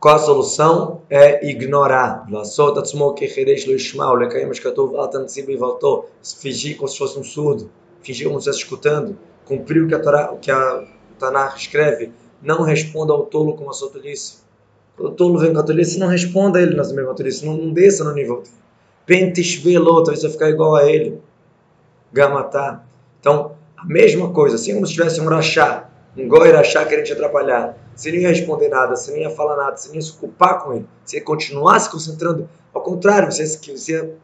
Qual 0.05 0.17
a 0.17 0.19
solução? 0.19 1.01
É 1.09 1.49
ignorar. 1.49 2.27
Fingir 6.39 6.77
como 6.77 6.87
se 6.87 6.97
fosse 6.99 7.17
um 7.17 7.23
surdo. 7.23 7.71
Fingir 8.03 8.27
como 8.27 8.39
se 8.39 8.47
estivesse 8.47 8.59
escutando. 8.59 9.17
Cumprir 9.45 9.81
o 9.81 9.87
que 9.87 9.95
a, 9.95 9.99
Torá, 9.99 10.31
o 10.31 10.37
que 10.37 10.51
a 10.51 10.83
Tanakh 11.17 11.57
escreve. 11.57 12.11
Não 12.39 12.61
responda 12.61 13.13
ao 13.13 13.25
tolo 13.25 13.55
com 13.55 13.67
a 13.67 13.73
sua 13.73 13.89
tolice. 13.89 14.43
O 14.95 15.09
tolo 15.09 15.39
vem 15.39 15.51
com 15.51 15.59
a 15.59 15.63
tolice, 15.63 15.97
não 15.97 16.07
responda 16.07 16.59
a 16.59 16.61
ele 16.61 16.75
na 16.75 16.83
mesma 16.83 17.15
tolice. 17.15 17.43
Não, 17.43 17.57
não 17.57 17.73
desça 17.73 18.03
no 18.03 18.13
nível 18.13 18.43
dele. 18.43 18.53
Pentishvelo, 19.07 20.03
talvez 20.03 20.21
você 20.21 20.29
ficar 20.29 20.51
igual 20.51 20.75
a 20.75 20.87
ele. 20.87 21.19
Gamatá. 22.13 22.83
Então, 23.19 23.53
a 23.75 23.83
mesma 23.83 24.29
coisa. 24.29 24.53
Assim 24.53 24.75
como 24.75 24.85
se 24.85 24.93
tivesse 24.93 25.19
um 25.19 25.25
rachá 25.25 25.89
um 26.17 26.29
goi 26.29 26.51
rachá 26.51 26.85
querendo 26.85 27.05
te 27.05 27.13
atrapalhar 27.13 27.84
você 27.95 28.11
não 28.11 28.19
ia 28.19 28.29
responder 28.29 28.67
nada, 28.67 28.95
você 28.95 29.11
não 29.11 29.17
ia 29.17 29.29
falar 29.29 29.55
nada, 29.55 29.77
você 29.77 29.87
não 29.87 29.95
ia 29.95 30.01
se 30.01 30.11
ocupar 30.11 30.63
com 30.63 30.73
ele, 30.73 30.85
você 31.03 31.17
ia 31.17 31.23
continuar 31.23 31.79
se 31.79 31.89
concentrando. 31.89 32.49
Ao 32.73 32.81
contrário, 32.81 33.31
você, 33.31 33.43
ia 33.91 34.15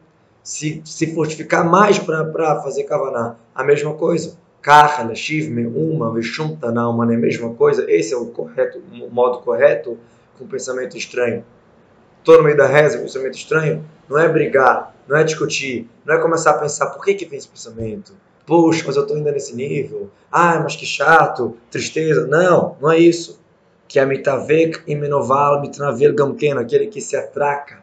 se, 0.42 0.82
se 0.84 1.14
fortificar 1.14 1.64
mais 1.64 1.98
para 1.98 2.60
fazer 2.62 2.84
kavaná. 2.84 3.36
A 3.54 3.64
mesma 3.64 3.94
coisa. 3.94 4.36
Kahla, 4.60 5.14
shivme, 5.14 5.66
uma, 5.66 6.12
vishumtana, 6.12 6.88
uma, 6.88 7.10
é 7.12 7.16
a 7.16 7.18
mesma 7.18 7.54
coisa. 7.54 7.90
Esse 7.90 8.12
é 8.14 8.16
o 8.16 8.26
correto, 8.26 8.78
o 8.78 9.10
modo 9.10 9.38
correto 9.38 9.98
com 10.38 10.46
pensamento 10.46 10.96
estranho. 10.96 11.44
Estou 12.18 12.36
no 12.36 12.44
meio 12.44 12.56
da 12.56 12.66
reza, 12.66 12.98
com 12.98 13.04
pensamento 13.04 13.34
estranho, 13.34 13.84
não 14.08 14.18
é 14.18 14.28
brigar, 14.28 14.94
não 15.08 15.16
é 15.16 15.24
discutir, 15.24 15.90
não 16.04 16.14
é 16.14 16.18
começar 16.18 16.50
a 16.50 16.58
pensar 16.58 16.86
por 16.86 17.04
que 17.04 17.14
que 17.14 17.24
vem 17.24 17.38
esse 17.38 17.48
pensamento, 17.48 18.14
Poxa, 18.46 18.82
mas 18.86 18.96
eu 18.96 19.02
estou 19.02 19.16
ainda 19.16 19.30
nesse 19.30 19.54
nível. 19.54 20.10
Ah, 20.30 20.58
mas 20.60 20.74
que 20.74 20.84
chato, 20.84 21.56
tristeza. 21.70 22.26
Não, 22.26 22.76
não 22.80 22.90
é 22.90 22.98
isso. 22.98 23.40
Que 23.92 23.98
a 23.98 24.06
mitavek 24.06 24.80
imenoval 24.86 25.60
mitnavel 25.60 26.14
gamken, 26.14 26.54
aquele 26.54 26.86
que 26.86 26.98
se 26.98 27.14
atraca 27.14 27.82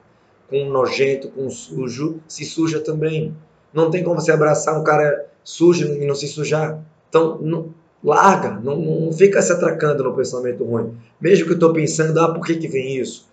com 0.49 0.57
um 0.57 0.71
nojento, 0.71 1.29
com 1.29 1.47
sujo, 1.51 2.19
se 2.27 2.45
suja 2.45 2.79
também. 2.79 3.31
Não 3.71 3.91
tem 3.91 4.03
como 4.03 4.19
você 4.19 4.31
abraçar 4.31 4.75
um 4.79 4.83
cara 4.83 5.27
sujo 5.43 5.85
e 5.85 6.07
não 6.07 6.15
se 6.15 6.27
sujar. 6.27 6.83
Então, 7.07 7.37
não, 7.39 7.71
larga, 8.03 8.59
não, 8.59 8.75
não 8.75 9.13
fica 9.13 9.39
se 9.39 9.51
atracando 9.51 10.03
no 10.03 10.15
pensamento 10.15 10.63
ruim. 10.63 10.97
Mesmo 11.21 11.45
que 11.45 11.51
eu 11.51 11.57
estou 11.57 11.73
pensando, 11.73 12.19
ah, 12.19 12.33
por 12.33 12.43
que, 12.43 12.55
que 12.55 12.67
vem 12.67 12.97
isso? 12.97 13.29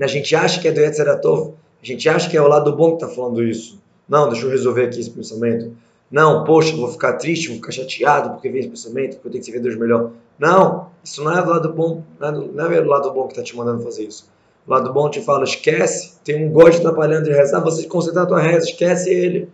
A 0.00 0.06
gente 0.06 0.34
acha 0.34 0.62
que 0.62 0.68
é 0.68 0.72
do 0.72 0.80
Yetzeratov, 0.80 1.52
a 1.82 1.84
gente 1.84 2.08
acha 2.08 2.30
que 2.30 2.38
é 2.38 2.40
o 2.40 2.48
lado 2.48 2.74
bom 2.74 2.96
que 2.96 3.04
está 3.04 3.14
falando 3.14 3.42
isso. 3.42 3.78
Não, 4.08 4.30
deixa 4.30 4.46
eu 4.46 4.50
resolver 4.50 4.86
aqui 4.86 4.98
esse 4.98 5.10
pensamento. 5.10 5.76
Não, 6.10 6.42
poxa, 6.44 6.74
vou 6.74 6.88
ficar 6.88 7.18
triste, 7.18 7.48
vou 7.48 7.56
ficar 7.56 7.72
chateado 7.72 8.30
porque 8.30 8.48
vem 8.48 8.60
esse 8.60 8.70
pensamento, 8.70 9.16
porque 9.16 9.28
eu 9.28 9.32
tenho 9.32 9.44
que 9.44 9.52
ser 9.52 9.60
Deus 9.60 9.76
melhor. 9.76 10.12
Não, 10.38 10.90
isso 11.02 11.22
não 11.24 11.36
é 11.36 11.42
do 11.42 11.50
lado 11.50 11.72
bom, 11.72 12.04
não 12.20 12.66
é, 12.70 12.80
do 12.80 12.88
lado 12.88 13.10
bom 13.12 13.26
que 13.26 13.32
está 13.32 13.42
te 13.42 13.56
mandando 13.56 13.82
fazer 13.82 14.04
isso. 14.04 14.30
O 14.66 14.70
lado 14.70 14.92
bom 14.92 15.08
te 15.10 15.20
fala, 15.22 15.44
esquece, 15.44 16.18
tem 16.22 16.46
um 16.46 16.52
gosto 16.52 16.80
atrapalhando 16.80 17.24
de 17.24 17.32
rezar, 17.32 17.60
você 17.60 17.82
se 17.82 17.88
concentra 17.88 18.20
na 18.20 18.26
tua 18.26 18.40
reza, 18.40 18.66
esquece 18.66 19.10
ele, 19.10 19.48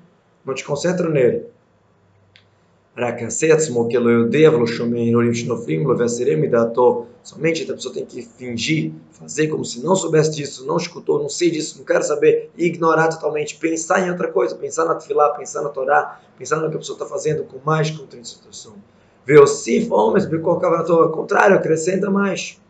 não 0.44 0.54
te 0.54 0.64
concentra 0.64 1.08
nele. 1.08 1.46
Somente 7.22 7.68
a 7.68 7.74
pessoa 7.74 7.94
tem 7.94 8.04
que 8.04 8.22
fingir, 8.22 8.92
fazer 9.12 9.48
como 9.48 9.64
se 9.64 9.82
não 9.82 9.96
soubesse 9.96 10.32
disso, 10.32 10.66
não 10.66 10.76
escutou, 10.76 11.20
não 11.20 11.28
sei 11.28 11.50
disso, 11.50 11.78
não 11.78 11.84
quero 11.84 12.04
saber, 12.04 12.50
ignorar 12.56 13.08
totalmente, 13.08 13.56
pensar 13.56 14.06
em 14.06 14.10
outra 14.10 14.30
coisa, 14.30 14.54
pensar 14.54 14.84
na 14.84 14.94
tefilá, 14.94 15.30
pensar 15.30 15.62
na 15.62 15.70
Torá, 15.70 16.20
pensar 16.38 16.56
no 16.56 16.68
que 16.68 16.76
a 16.76 16.78
pessoa 16.78 16.94
está 16.94 17.06
fazendo 17.06 17.42
com 17.44 17.58
mais 17.64 17.90
concentração. 17.90 18.74
Veosif 19.26 19.90
homens, 19.90 20.26
ao 20.26 21.10
contrário, 21.10 21.56
acrescenta 21.56 22.10
mais. 22.10 22.60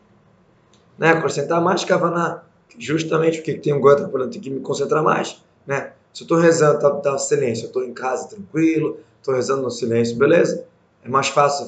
Né? 0.98 1.10
Acrescentar 1.10 1.60
mais 1.60 1.84
kavaná. 1.84 2.42
Justamente 2.78 3.38
porque 3.38 3.54
tem 3.54 3.72
um 3.72 3.80
gota 3.80 4.08
falando, 4.08 4.30
tem 4.30 4.40
que 4.40 4.50
me 4.50 4.60
concentrar 4.60 5.02
mais. 5.02 5.42
Né? 5.66 5.92
Se 6.12 6.22
eu 6.22 6.24
estou 6.24 6.38
rezando, 6.38 6.78
tá, 6.78 6.90
tá 6.90 7.18
silêncio, 7.18 7.64
eu 7.64 7.68
estou 7.68 7.82
em 7.82 7.92
casa 7.92 8.28
tranquilo, 8.28 8.98
estou 9.18 9.34
rezando 9.34 9.62
no 9.62 9.70
silêncio, 9.70 10.16
beleza? 10.16 10.64
É 11.04 11.08
mais 11.08 11.28
fácil. 11.28 11.66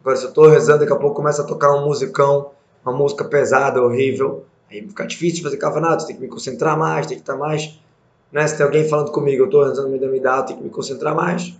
Agora, 0.00 0.16
se 0.16 0.24
eu 0.24 0.28
estou 0.28 0.48
rezando, 0.48 0.80
daqui 0.80 0.92
a 0.92 0.96
pouco 0.96 1.16
começa 1.16 1.42
a 1.42 1.44
tocar 1.44 1.74
um 1.74 1.84
musicão, 1.84 2.50
uma 2.84 2.96
música 2.96 3.24
pesada, 3.24 3.82
horrível, 3.82 4.44
aí 4.70 4.86
fica 4.86 5.06
difícil 5.06 5.42
fazer 5.42 5.56
cavanato, 5.56 6.06
tem 6.06 6.14
que 6.14 6.22
me 6.22 6.28
concentrar 6.28 6.78
mais, 6.78 7.06
tem 7.06 7.16
que 7.16 7.22
estar 7.22 7.36
mais. 7.36 7.78
Né? 8.30 8.46
Se 8.46 8.56
tem 8.56 8.64
alguém 8.64 8.88
falando 8.88 9.10
comigo, 9.10 9.42
eu 9.42 9.46
estou 9.46 9.64
rezando 9.64 9.88
me 9.88 9.98
me 9.98 10.20
dá, 10.20 10.42
tem 10.42 10.56
que 10.56 10.62
me 10.62 10.70
concentrar 10.70 11.14
mais. 11.14 11.54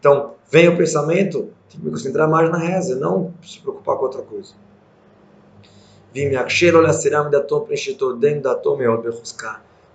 Então, 0.00 0.34
vem 0.50 0.68
o 0.68 0.76
pensamento, 0.76 1.50
tem 1.70 1.78
que 1.78 1.84
me 1.84 1.90
concentrar 1.90 2.28
mais 2.28 2.50
na 2.50 2.58
reza, 2.58 2.96
não 2.96 3.32
se 3.42 3.60
preocupar 3.60 3.96
com 3.96 4.04
outra 4.04 4.22
coisa. 4.22 4.54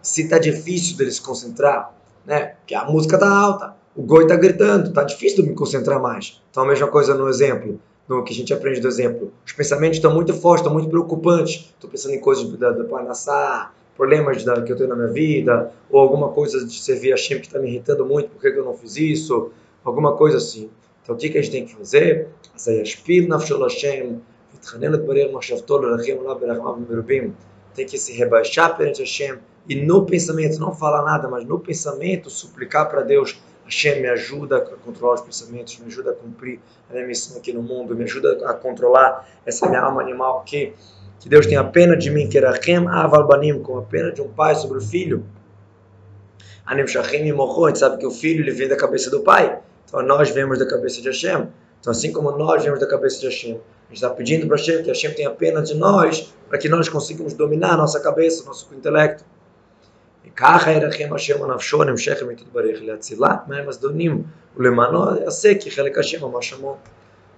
Se 0.02 0.24
está 0.24 0.38
difícil 0.38 0.98
dele 0.98 1.12
se 1.12 1.22
concentrar, 1.22 1.94
né? 2.26 2.56
Porque 2.60 2.76
a 2.76 2.86
música 2.86 3.16
está 3.16 3.30
alta, 3.30 3.76
o 3.96 4.04
goi 4.04 4.24
está 4.24 4.36
gritando, 4.36 4.90
está 4.90 5.04
difícil 5.04 5.44
de 5.44 5.50
me 5.50 5.56
concentrar 5.56 6.02
mais. 6.02 6.42
Então 6.52 6.64
a 6.64 6.68
mesma 6.68 6.88
coisa 6.88 7.16
no 7.16 7.28
exemplo, 7.28 7.80
no 8.08 8.24
que 8.24 8.34
a 8.34 8.36
gente 8.36 8.54
aprende 8.54 8.80
do 8.80 8.88
exemplo. 8.88 9.32
Os 9.46 9.54
pensamentos 9.54 9.98
estão 9.98 10.14
muito 10.14 10.34
fortes, 10.34 10.62
estão 10.62 10.74
muito 10.74 10.90
preocupantes. 10.90 11.74
Estou 11.74 11.90
pensando 11.90 12.14
em 12.14 12.20
coisas 12.20 12.48
da, 12.58 12.72
da 12.72 12.84
problemas 13.96 14.44
da, 14.44 14.62
que 14.62 14.72
eu 14.72 14.76
tenho 14.76 14.90
na 14.90 14.96
minha 14.96 15.10
vida, 15.10 15.72
ou 15.90 16.00
alguma 16.00 16.30
coisa 16.30 16.66
de 16.66 16.80
servir 16.80 17.14
a 17.14 17.18
Shem 17.18 17.40
que 17.40 17.48
está 17.48 17.60
me 17.60 17.70
irritando 17.70 18.06
muito, 18.06 18.30
por 18.30 18.42
que 18.42 18.48
eu 18.48 18.66
não 18.66 18.74
fiz 18.74 18.98
isso, 18.98 19.52
alguma 19.84 20.16
coisa 20.16 20.38
assim. 20.38 20.70
Então 21.04 21.16
o 21.16 21.18
que, 21.18 21.38
a 21.38 21.42
gente 21.42 21.52
tem 21.52 21.66
que 21.66 21.76
fazer? 21.76 22.30
Tem 27.76 27.86
que 27.86 27.98
se 27.98 28.14
rebaixar 28.14 28.78
perante 28.78 29.02
Hashem 29.02 29.38
e 29.68 29.76
no 29.76 30.06
pensamento, 30.06 30.60
não 30.60 30.74
falar 30.74 31.04
nada, 31.04 31.28
mas 31.28 31.46
no 31.46 31.60
pensamento 31.60 32.30
suplicar 32.30 32.90
para 32.90 33.02
Deus 33.02 33.42
Hashem, 33.66 34.02
me 34.02 34.10
ajuda 34.10 34.58
a 34.58 34.62
controlar 34.62 35.16
os 35.16 35.22
pensamentos, 35.22 35.78
me 35.80 35.88
ajuda 35.88 36.12
a 36.12 36.14
cumprir 36.14 36.60
a 36.90 36.94
minha 36.94 37.08
missão 37.08 37.38
aqui 37.38 37.54
no 37.54 37.62
mundo, 37.62 37.96
me 37.96 38.04
ajuda 38.04 38.50
a 38.50 38.54
controlar 38.54 39.28
essa 39.46 39.68
minha 39.68 39.82
alma 39.82 40.02
animal, 40.02 40.44
que, 40.46 40.74
que 41.20 41.30
Deus 41.30 41.46
tenha 41.46 41.64
pena 41.64 41.96
de 41.96 42.10
mim, 42.10 42.28
que 42.28 42.38
era 42.38 42.52
Rem 42.52 42.88
Avalbanim, 42.88 43.62
com 43.62 43.78
a 43.78 43.82
pena 43.82 44.12
de 44.12 44.22
um 44.22 44.28
pai 44.28 44.56
sobre 44.56 44.80
o 44.80 44.82
filho. 44.82 45.26
A 46.66 46.76
gente 46.76 47.80
sabe 47.80 47.98
que 47.98 48.06
o 48.06 48.12
filho 48.12 48.42
ele 48.42 48.52
vem 48.52 48.68
da 48.68 48.76
cabeça 48.76 49.10
do 49.10 49.22
pai, 49.22 49.60
então 49.93 50.03
nós 50.03 50.31
vemos 50.31 50.59
da 50.59 50.67
cabeça 50.67 51.01
de 51.01 51.09
Hashem. 51.09 51.49
Então, 51.81 51.93
assim 51.93 52.13
como 52.13 52.31
nós 52.33 52.63
vemos 52.63 52.81
da 52.81 52.87
cabeça 52.87 53.21
de 53.21 53.27
Hashem, 53.27 53.55
a 53.55 53.89
gente 53.89 53.95
está 53.95 54.11
pedindo 54.11 54.47
para 54.47 54.57
Hashem 54.57 54.83
que 54.83 54.89
Hashem 54.89 55.15
tenha 55.15 55.31
pena 55.31 55.63
de 55.63 55.75
nós, 55.75 56.35
para 56.49 56.59
que 56.59 56.69
nós 56.69 56.89
consigamos 56.89 57.33
dominar 57.35 57.75
a 57.75 57.77
nossa 57.77 58.01
cabeça, 58.01 58.45
nosso 58.45 58.69
intelecto. 58.75 59.25
ככה 60.37 60.71
ירחם 60.71 61.15
השם 61.15 61.43
על 61.43 61.55
נפשו 61.55 61.85
נמשכם 61.85 62.31
יתברך 62.31 62.79
להצילה 62.83 63.37
מהם 63.47 63.69
הזדונים 63.69 64.23
ולמנו 64.57 65.21
יעשה 65.21 65.53
כי 65.61 65.71
חלק 65.71 65.99
השם 65.99 66.25
ממש 66.25 66.53
עמו. 66.53 66.77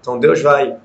Então 0.00 0.18
Deus 0.20 0.40
vai 0.40 0.76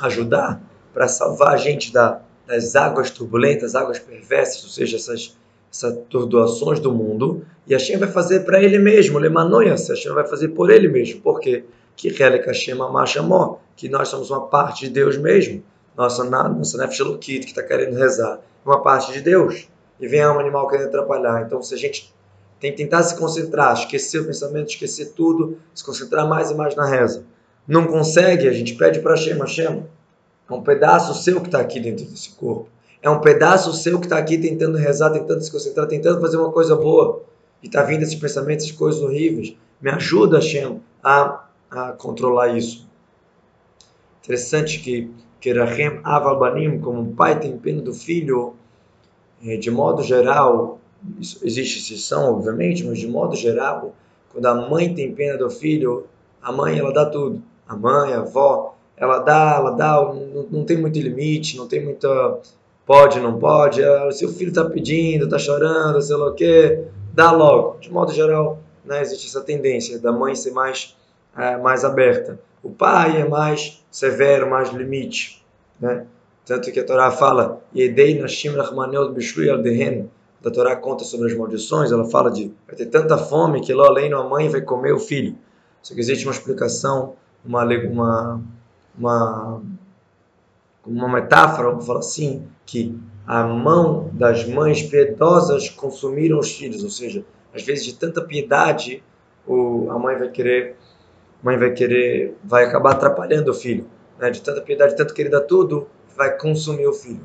ajudar 0.00 0.60
para 0.92 1.06
salvar 1.08 1.54
a 1.54 1.56
gente 1.56 1.92
da, 1.92 2.20
das 2.46 2.74
águas 2.74 3.10
turbulentas, 3.10 3.74
águas 3.74 3.98
perversas, 3.98 4.64
ou 4.64 4.70
seja, 4.70 4.96
essas, 4.96 5.36
essas 5.71 5.97
turdoações 6.09 6.79
do 6.79 6.91
mundo, 6.91 7.45
e 7.65 7.73
Hashem 7.73 7.97
vai 7.97 8.11
fazer 8.11 8.41
para 8.41 8.61
ele 8.61 8.77
mesmo, 8.77 9.17
Lemanoias, 9.17 9.87
Hashem 9.87 10.13
vai 10.13 10.27
fazer 10.27 10.49
por 10.49 10.69
ele 10.69 10.87
mesmo. 10.87 11.21
Por 11.21 11.39
quê? 11.39 11.63
Que 11.95 12.09
Helek 12.09 12.45
Hashem 12.45 12.81
Amachamó, 12.81 13.57
que 13.75 13.87
nós 13.87 14.09
somos 14.09 14.29
uma 14.29 14.47
parte 14.47 14.85
de 14.85 14.91
Deus 14.91 15.17
mesmo, 15.17 15.63
nossa, 15.95 16.23
nossa 16.23 16.77
Nefesh 16.77 17.01
que 17.19 17.37
está 17.37 17.63
querendo 17.63 17.95
rezar, 17.95 18.39
uma 18.65 18.81
parte 18.81 19.13
de 19.13 19.21
Deus 19.21 19.67
e 20.01 20.07
vem 20.07 20.25
um 20.25 20.39
animal 20.39 20.67
querendo 20.67 20.87
atrapalhar. 20.87 21.43
Então, 21.45 21.61
se 21.61 21.75
a 21.75 21.77
gente 21.77 22.13
tem 22.59 22.71
que 22.71 22.77
tentar 22.77 23.03
se 23.03 23.15
concentrar, 23.15 23.73
esquecer 23.73 24.19
o 24.19 24.25
pensamento, 24.25 24.69
esquecer 24.69 25.13
tudo, 25.15 25.57
se 25.73 25.83
concentrar 25.83 26.27
mais 26.27 26.49
e 26.49 26.55
mais 26.55 26.75
na 26.75 26.85
reza. 26.85 27.23
Não 27.67 27.85
consegue, 27.85 28.47
a 28.47 28.53
gente 28.53 28.73
pede 28.73 28.99
para 28.99 29.11
Hashem, 29.11 29.37
Hashem, 29.37 29.85
é 30.49 30.53
um 30.53 30.61
pedaço 30.61 31.13
seu 31.23 31.39
que 31.39 31.47
está 31.47 31.59
aqui 31.59 31.79
dentro 31.79 32.05
desse 32.05 32.31
corpo. 32.31 32.67
É 33.01 33.09
um 33.09 33.19
pedaço 33.19 33.73
seu 33.73 33.99
que 33.99 34.05
está 34.05 34.17
aqui 34.17 34.37
tentando 34.37 34.77
rezar, 34.77 35.09
tentando 35.09 35.41
se 35.41 35.51
concentrar, 35.51 35.87
tentando 35.87 36.21
fazer 36.21 36.37
uma 36.37 36.51
coisa 36.51 36.75
boa. 36.75 37.23
E 37.63 37.65
está 37.65 37.81
vindo 37.83 38.03
esses 38.03 38.15
pensamentos, 38.15 38.65
essas 38.65 38.77
coisas 38.77 39.01
horríveis. 39.01 39.55
Me 39.81 39.89
ajuda, 39.89 40.37
Hashem, 40.37 40.79
a, 41.03 41.45
a 41.69 41.91
controlar 41.93 42.55
isso. 42.55 42.87
Interessante 44.23 44.79
que, 44.79 45.51
Rahem 45.51 45.99
Avalbanim, 46.03 46.79
como 46.79 47.01
um 47.01 47.15
pai 47.15 47.39
tem 47.39 47.57
pena 47.57 47.81
do 47.81 47.93
filho, 47.93 48.53
é, 49.43 49.57
de 49.57 49.71
modo 49.71 50.03
geral, 50.03 50.79
existe 51.19 51.79
exceção, 51.79 52.31
obviamente, 52.31 52.83
mas 52.85 52.99
de 52.99 53.07
modo 53.07 53.35
geral, 53.35 53.95
quando 54.31 54.45
a 54.45 54.69
mãe 54.69 54.93
tem 54.93 55.11
pena 55.15 55.37
do 55.39 55.49
filho, 55.49 56.05
a 56.39 56.51
mãe 56.51 56.77
ela 56.77 56.93
dá 56.93 57.07
tudo. 57.07 57.41
A 57.67 57.75
mãe, 57.75 58.13
a 58.13 58.19
avó, 58.19 58.75
ela 58.95 59.17
dá, 59.17 59.55
ela 59.55 59.71
dá, 59.71 59.95
não, 59.95 60.45
não 60.51 60.63
tem 60.63 60.77
muito 60.77 60.99
limite, 60.99 61.57
não 61.57 61.67
tem 61.67 61.83
muita 61.83 62.39
pode, 62.91 63.21
não 63.21 63.39
pode. 63.39 63.81
Ah, 63.81 64.11
se 64.11 64.25
o 64.25 64.33
filho 64.33 64.49
está 64.49 64.65
pedindo, 64.65 65.23
está 65.23 65.39
chorando, 65.39 66.01
sei 66.01 66.17
lá 66.17 66.27
o 66.27 66.33
quê, 66.33 66.83
dá 67.13 67.31
logo. 67.31 67.79
De 67.79 67.89
modo 67.89 68.11
geral, 68.11 68.59
né, 68.83 69.01
existe 69.01 69.27
essa 69.27 69.39
tendência 69.39 69.97
da 69.97 70.11
mãe 70.11 70.35
ser 70.35 70.51
mais, 70.51 70.97
é, 71.37 71.55
mais 71.55 71.85
aberta. 71.85 72.37
O 72.61 72.69
pai 72.69 73.21
é 73.21 73.25
mais 73.25 73.81
severo, 73.89 74.49
mais 74.49 74.71
limite. 74.71 75.41
Né? 75.79 76.05
Tanto 76.45 76.69
que 76.69 76.81
a 76.81 76.85
Torá 76.85 77.09
fala, 77.11 77.61
Yedei 77.73 78.21
da 80.41 80.51
Torá 80.51 80.75
conta 80.75 81.05
sobre 81.05 81.31
as 81.31 81.37
maldições, 81.37 81.93
ela 81.93 82.03
fala 82.09 82.29
de 82.29 82.51
vai 82.67 82.75
ter 82.75 82.87
tanta 82.87 83.17
fome 83.17 83.61
que 83.61 83.73
lá 83.73 83.87
além 83.87 84.11
a 84.11 84.23
mãe 84.23 84.49
vai 84.49 84.59
comer 84.59 84.91
o 84.91 84.99
filho. 84.99 85.37
Só 85.81 85.93
que 85.93 85.99
existe 86.01 86.25
uma 86.25 86.33
explicação, 86.33 87.13
uma, 87.45 87.63
uma, 87.63 88.41
uma, 88.97 89.61
uma 90.85 91.07
metáfora, 91.07 91.69
vamos 91.69 91.85
falar 91.85 91.99
assim, 91.99 92.47
que 92.71 92.97
a 93.27 93.43
mão 93.43 94.09
das 94.13 94.47
mães 94.47 94.81
piedosas 94.81 95.69
consumiram 95.69 96.39
os 96.39 96.53
filhos, 96.53 96.85
ou 96.85 96.89
seja, 96.89 97.25
às 97.53 97.63
vezes 97.63 97.83
de 97.83 97.95
tanta 97.95 98.21
piedade, 98.21 99.03
o, 99.45 99.91
a 99.91 99.99
mãe 99.99 100.17
vai 100.17 100.29
querer, 100.29 100.77
mãe 101.43 101.57
vai 101.57 101.73
querer, 101.73 102.33
vai 102.41 102.63
acabar 102.63 102.91
atrapalhando 102.91 103.51
o 103.51 103.53
filho, 103.53 103.87
né? 104.17 104.29
de 104.29 104.41
tanta 104.41 104.61
piedade, 104.61 104.95
tanto 104.95 105.13
querer 105.13 105.27
dar 105.27 105.41
tudo, 105.41 105.85
vai 106.15 106.37
consumir 106.37 106.87
o 106.87 106.93
filho. 106.93 107.23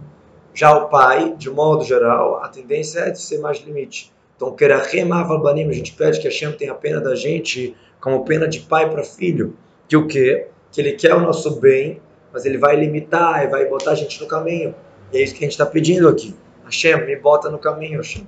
Já 0.52 0.76
o 0.76 0.88
pai, 0.88 1.36
de 1.38 1.48
modo 1.48 1.84
geral, 1.84 2.42
a 2.42 2.48
tendência 2.48 2.98
é 3.00 3.10
de 3.10 3.20
ser 3.20 3.38
mais 3.38 3.58
limite. 3.58 4.12
Então, 4.34 4.52
Kerachem 4.52 5.12
Avalbanim, 5.12 5.68
a 5.68 5.72
gente 5.72 5.92
pede 5.92 6.18
que 6.18 6.26
a 6.26 6.30
Hashem 6.30 6.50
tenha 6.54 6.74
pena 6.74 7.00
da 7.00 7.14
gente 7.14 7.76
como 8.00 8.24
pena 8.24 8.48
de 8.48 8.60
pai 8.60 8.90
para 8.90 9.04
filho. 9.04 9.56
Que 9.86 9.96
o 9.96 10.08
quê? 10.08 10.48
Que 10.72 10.80
ele 10.80 10.92
quer 10.94 11.14
o 11.14 11.20
nosso 11.20 11.60
bem, 11.60 12.02
mas 12.32 12.44
ele 12.44 12.58
vai 12.58 12.74
limitar 12.74 13.44
e 13.44 13.46
vai 13.46 13.66
botar 13.66 13.92
a 13.92 13.94
gente 13.94 14.20
no 14.20 14.26
caminho. 14.26 14.74
E 15.12 15.18
é 15.18 15.22
isso 15.22 15.34
que 15.34 15.44
a 15.44 15.46
gente 15.46 15.52
está 15.52 15.66
pedindo 15.66 16.08
aqui. 16.08 16.34
Hashem, 16.64 17.06
me 17.06 17.16
bota 17.16 17.48
no 17.50 17.58
caminho, 17.58 17.98
Hashem. 17.98 18.26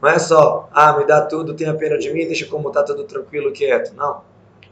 Não 0.00 0.08
é 0.08 0.18
só, 0.18 0.68
ah, 0.72 0.96
me 0.96 1.06
dá 1.06 1.22
tudo, 1.22 1.54
tenha 1.54 1.74
pena 1.74 1.98
de 1.98 2.10
mim, 2.10 2.26
deixa 2.26 2.46
como 2.46 2.68
está 2.68 2.82
tudo 2.82 3.04
tranquilo, 3.04 3.52
quieto. 3.52 3.94
Não. 3.94 4.22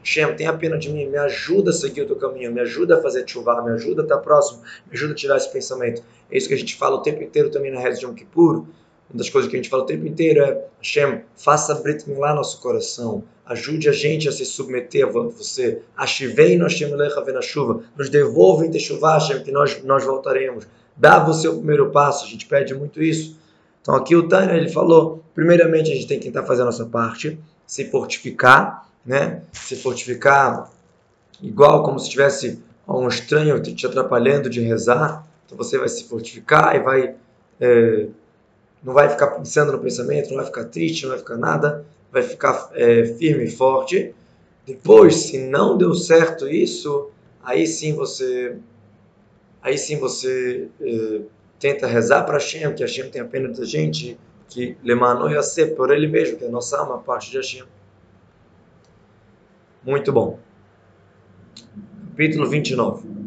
Shem, 0.01 0.33
tenha 0.35 0.53
pena 0.53 0.77
de 0.77 0.89
mim, 0.89 1.07
me 1.07 1.17
ajuda 1.17 1.69
a 1.71 1.73
seguir 1.73 2.01
o 2.01 2.07
teu 2.07 2.15
caminho, 2.15 2.51
me 2.51 2.61
ajuda 2.61 2.97
a 2.97 3.01
fazer 3.01 3.27
chuva, 3.27 3.61
me 3.61 3.71
ajuda 3.71 4.01
a 4.01 4.03
estar 4.03 4.17
próximo, 4.19 4.61
me 4.87 4.93
ajuda 4.93 5.13
a 5.13 5.15
tirar 5.15 5.37
esse 5.37 5.51
pensamento. 5.51 6.01
É 6.31 6.37
isso 6.37 6.47
que 6.47 6.53
a 6.53 6.57
gente 6.57 6.75
fala 6.75 6.95
o 6.95 7.01
tempo 7.01 7.21
inteiro 7.21 7.49
também 7.49 7.71
na 7.71 7.79
reza 7.79 7.99
de 7.99 8.05
Yom 8.05 8.13
Kippur. 8.13 8.65
Uma 9.09 9.17
das 9.17 9.29
coisas 9.29 9.49
que 9.49 9.55
a 9.55 9.59
gente 9.59 9.69
fala 9.69 9.83
o 9.83 9.85
tempo 9.87 10.05
inteiro 10.05 10.43
é 10.43 10.65
Hashem, 10.77 11.21
faça 11.35 11.73
Brit 11.75 12.07
Milá 12.07 12.33
nosso 12.33 12.61
coração. 12.61 13.23
Ajude 13.43 13.89
a 13.89 13.91
gente 13.91 14.29
a 14.29 14.31
se 14.31 14.45
submeter 14.45 15.07
a 15.07 15.09
você. 15.09 15.81
Ashivei 15.97 16.55
Hashem 16.57 16.93
Lecha 16.95 17.19
na 17.33 17.41
chuva. 17.41 17.81
Nos 17.97 18.07
devolva 18.09 18.65
em 18.65 18.71
Teshuvah, 18.71 19.15
Hashem, 19.15 19.43
que 19.43 19.51
nós, 19.51 19.83
nós 19.83 20.05
voltaremos. 20.05 20.67
Dá 20.95 21.17
você 21.17 21.47
o 21.47 21.55
primeiro 21.55 21.89
passo. 21.89 22.25
A 22.25 22.27
gente 22.27 22.45
pede 22.45 22.75
muito 22.75 23.01
isso. 23.01 23.39
Então 23.81 23.95
aqui 23.95 24.15
o 24.15 24.27
Tânia, 24.27 24.53
ele 24.53 24.69
falou, 24.69 25.23
primeiramente 25.33 25.91
a 25.91 25.95
gente 25.95 26.05
tem 26.05 26.19
que 26.19 26.25
tentar 26.25 26.43
fazer 26.43 26.61
a 26.61 26.65
nossa 26.65 26.85
parte, 26.85 27.39
se 27.65 27.85
fortificar, 27.85 28.87
né? 29.03 29.41
Se 29.51 29.75
fortificar 29.75 30.69
igual 31.41 31.81
como 31.81 31.97
se 31.97 32.09
tivesse 32.09 32.61
um 32.87 33.07
estranho 33.07 33.59
te 33.59 33.87
atrapalhando 33.87 34.49
de 34.49 34.61
rezar. 34.61 35.25
Então 35.45 35.57
você 35.57 35.79
vai 35.79 35.89
se 35.89 36.03
fortificar 36.03 36.75
e 36.75 36.79
vai... 36.79 37.15
É, 37.59 38.07
não 38.83 38.93
vai 38.93 39.09
ficar 39.09 39.27
pensando 39.27 39.71
no 39.71 39.79
pensamento, 39.79 40.29
não 40.29 40.37
vai 40.37 40.45
ficar 40.45 40.65
triste, 40.65 41.03
não 41.03 41.11
vai 41.11 41.19
ficar 41.19 41.37
nada, 41.37 41.85
vai 42.11 42.23
ficar 42.23 42.69
é, 42.73 43.05
firme 43.05 43.45
e 43.45 43.51
forte. 43.51 44.13
Depois, 44.65 45.15
se 45.15 45.37
não 45.37 45.77
deu 45.77 45.93
certo 45.93 46.47
isso, 46.47 47.09
aí 47.43 47.67
sim 47.67 47.93
você, 47.93 48.57
aí 49.61 49.77
sim 49.77 49.97
você 49.97 50.69
é, 50.79 51.21
tenta 51.59 51.87
rezar 51.87 52.23
para 52.23 52.35
Hashem, 52.35 52.73
que 52.73 52.83
Hashem 52.83 53.09
tem 53.09 53.21
a 53.21 53.25
pena 53.25 53.49
da 53.49 53.65
gente, 53.65 54.17
que 54.47 54.77
Lemano 54.83 55.29
ia 55.29 55.43
ser 55.43 55.75
por 55.75 55.91
ele 55.91 56.07
mesmo, 56.07 56.37
que 56.37 56.45
a 56.45 56.49
nossa 56.49 56.77
alma 56.77 56.99
parte 56.99 57.31
de 57.31 57.37
Hashem. 57.37 57.65
Muito 59.83 60.11
bom. 60.11 60.39
Capítulo 62.11 62.49
29. 62.49 63.18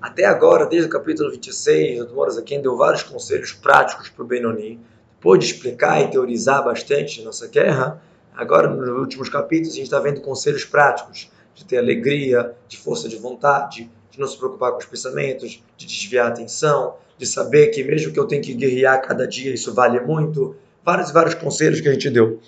Até 0.00 0.24
agora, 0.24 0.66
desde 0.66 0.88
o 0.88 0.90
capítulo 0.90 1.30
26, 1.30 2.00
o 2.00 2.06
Dmoras 2.06 2.36
aqui 2.36 2.58
deu 2.58 2.76
vários 2.76 3.02
conselhos 3.02 3.52
práticos 3.52 4.08
para 4.08 4.24
o 4.24 4.26
Benoni. 4.26 4.80
Depois 5.16 5.38
de 5.38 5.46
explicar 5.46 6.00
e 6.00 6.10
teorizar 6.10 6.64
bastante 6.64 7.22
nossa 7.22 7.46
guerra, 7.46 8.02
agora 8.34 8.68
nos 8.68 8.88
últimos 8.88 9.28
capítulos 9.28 9.74
a 9.74 9.76
gente 9.76 9.84
está 9.84 10.00
vendo 10.00 10.22
conselhos 10.22 10.64
práticos 10.64 11.30
de 11.54 11.64
ter 11.64 11.78
alegria, 11.78 12.54
de 12.66 12.78
força 12.78 13.08
de 13.08 13.16
vontade, 13.16 13.90
de 14.10 14.18
não 14.18 14.26
se 14.26 14.36
preocupar 14.36 14.72
com 14.72 14.78
os 14.78 14.86
pensamentos, 14.86 15.62
de 15.76 15.86
desviar 15.86 16.26
a 16.26 16.28
atenção, 16.30 16.96
de 17.18 17.26
saber 17.26 17.68
que 17.68 17.84
mesmo 17.84 18.12
que 18.12 18.18
eu 18.18 18.26
tenha 18.26 18.40
que 18.40 18.54
guerrear 18.54 19.00
cada 19.02 19.28
dia, 19.28 19.52
isso 19.52 19.74
vale 19.74 20.00
muito. 20.00 20.56
Vários 20.82 21.10
e 21.10 21.12
vários 21.12 21.34
conselhos 21.34 21.80
que 21.80 21.88
a 21.88 21.92
gente 21.92 22.08
deu. 22.08 22.40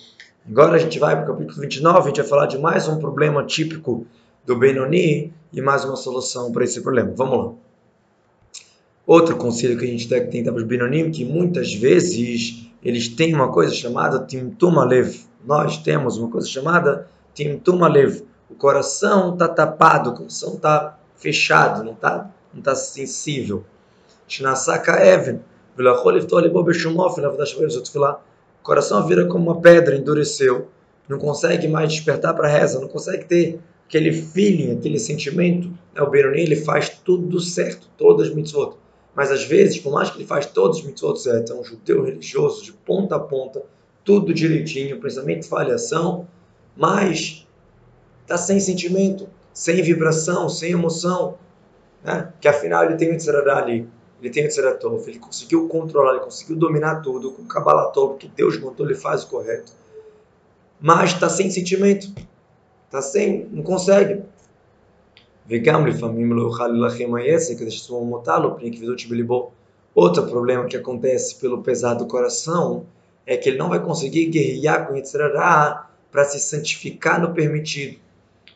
Agora 0.49 0.75
a 0.75 0.79
gente 0.79 0.99
vai 0.99 1.15
para 1.15 1.31
o 1.31 1.37
capítulo 1.37 1.61
29, 1.61 1.99
a 1.99 2.03
gente 2.07 2.21
vai 2.21 2.27
falar 2.27 2.47
de 2.47 2.59
mais 2.59 2.89
um 2.89 2.99
problema 2.99 3.45
típico 3.45 4.05
do 4.45 4.57
Benoni 4.57 5.33
e 5.53 5.61
mais 5.61 5.85
uma 5.85 5.95
solução 5.95 6.51
para 6.51 6.65
esse 6.65 6.81
problema. 6.81 7.13
Vamos 7.15 7.39
lá. 7.39 7.53
Outro 9.07 9.37
conselho 9.37 9.79
que 9.79 9.85
a 9.85 9.89
gente 9.89 10.09
tem 10.09 10.43
para 10.43 10.55
os 10.55 10.65
Benonim, 10.65 11.13
que 11.13 11.25
muitas 11.25 11.73
vezes 11.73 12.71
eles 12.83 13.09
têm 13.09 13.35
uma 13.35 13.53
coisa 13.53 13.73
chamada 13.73 14.19
Timtum 14.19 14.81
Alev. 14.81 15.15
Nós 15.45 15.79
temos 15.79 16.19
uma 16.19 16.29
coisa 16.29 16.49
chamada 16.49 17.09
Timtum 17.35 17.85
Alev. 17.85 18.23
O 18.51 18.55
coração 18.55 19.35
está 19.35 19.47
tapado, 19.47 20.11
o 20.11 20.15
coração 20.15 20.55
está 20.55 20.99
fechado, 21.17 21.85
não 21.85 21.93
está 21.93 22.31
não 22.53 22.63
tá 22.63 22.75
sensível. 22.75 23.65
Shnasaka 24.27 25.05
Even. 25.07 25.39
Vilachol 25.77 26.17
Iftor 26.19 26.43
Libo 26.43 26.63
Beshumof, 26.65 27.21
na 27.21 27.29
verdade, 27.29 27.57
eu 27.59 27.87
falar 27.87 28.23
o 28.63 28.65
coração 28.65 29.05
vira 29.09 29.27
como 29.27 29.51
uma 29.51 29.61
pedra, 29.61 29.97
endureceu, 29.97 30.69
não 31.09 31.19
consegue 31.19 31.67
mais 31.67 31.93
despertar 31.93 32.33
para 32.33 32.47
a 32.47 32.51
reza, 32.51 32.81
não 32.81 32.87
consegue 32.87 33.25
ter 33.25 33.59
aquele 33.89 34.13
feeling, 34.13 34.79
aquele 34.79 35.01
sentimento. 35.01 35.69
É, 35.97 36.01
o 36.01 36.09
Benoni 36.09 36.43
ele 36.43 36.55
faz 36.55 36.89
tudo 36.89 37.41
certo, 37.41 37.89
todas 37.99 38.29
as 38.29 38.35
mitzvot. 38.35 38.77
Mas 39.17 39.33
às 39.33 39.43
vezes, 39.43 39.81
por 39.81 39.93
mais 39.93 40.11
que 40.11 40.19
ele 40.19 40.27
faz 40.27 40.47
todos 40.47 40.79
os 40.79 40.85
mitzvot 40.85 41.17
certos, 41.17 41.51
é 41.51 41.55
um 41.55 41.65
judeu 41.65 42.05
religioso 42.05 42.63
de 42.63 42.73
ponta 42.73 43.17
a 43.17 43.19
ponta, 43.19 43.65
tudo 44.05 44.33
direitinho, 44.33 45.01
pensamento, 45.01 45.49
falhação, 45.49 46.29
mas 46.77 47.45
está 48.23 48.39
sem 48.39 48.61
sentimento, 48.61 49.29
sem 49.53 49.83
vibração, 49.83 50.49
sem 50.49 50.71
emoção, 50.71 51.37
né? 52.05 52.33
que 52.41 52.47
afinal 52.47 52.85
ele 52.85 52.95
tem 52.95 53.09
o 53.09 53.13
Yitzhara 53.13 53.57
ali 53.57 53.89
ele 54.23 54.31
tem 54.31 54.47
o 54.47 54.49
Tzeratov, 54.49 55.09
ele 55.09 55.19
conseguiu 55.19 55.69
controlar, 55.69 56.13
ele 56.13 56.25
conseguiu 56.25 56.55
dominar 56.55 57.01
tudo 57.01 57.33
com 57.33 57.43
o 57.43 57.47
Kabbalatov, 57.47 58.19
que 58.19 58.29
Deus 58.29 58.57
mandou, 58.57 58.87
ele 58.87 58.95
faz 58.95 59.25
o 59.25 59.29
correto. 59.29 59.73
Mas 60.81 61.11
está 61.11 61.29
sem 61.29 61.51
sentimento, 61.51 62.13
está 62.87 63.03
sem, 63.03 63.49
não 63.51 63.65
consegue. 63.65 64.23
Outro 69.95 70.27
problema 70.27 70.67
que 70.67 70.77
acontece 70.77 71.35
pelo 71.41 71.63
pesar 71.63 71.95
do 71.95 72.07
coração 72.07 72.87
é 73.27 73.37
que 73.37 73.49
ele 73.49 73.59
não 73.59 73.69
vai 73.69 73.81
conseguir 73.81 74.27
guerrear 74.27 74.87
com 74.87 74.95
Yitzhara 74.95 75.89
para 76.13 76.25
se 76.25 76.39
santificar 76.39 77.21
no 77.21 77.35
permitido. 77.35 77.99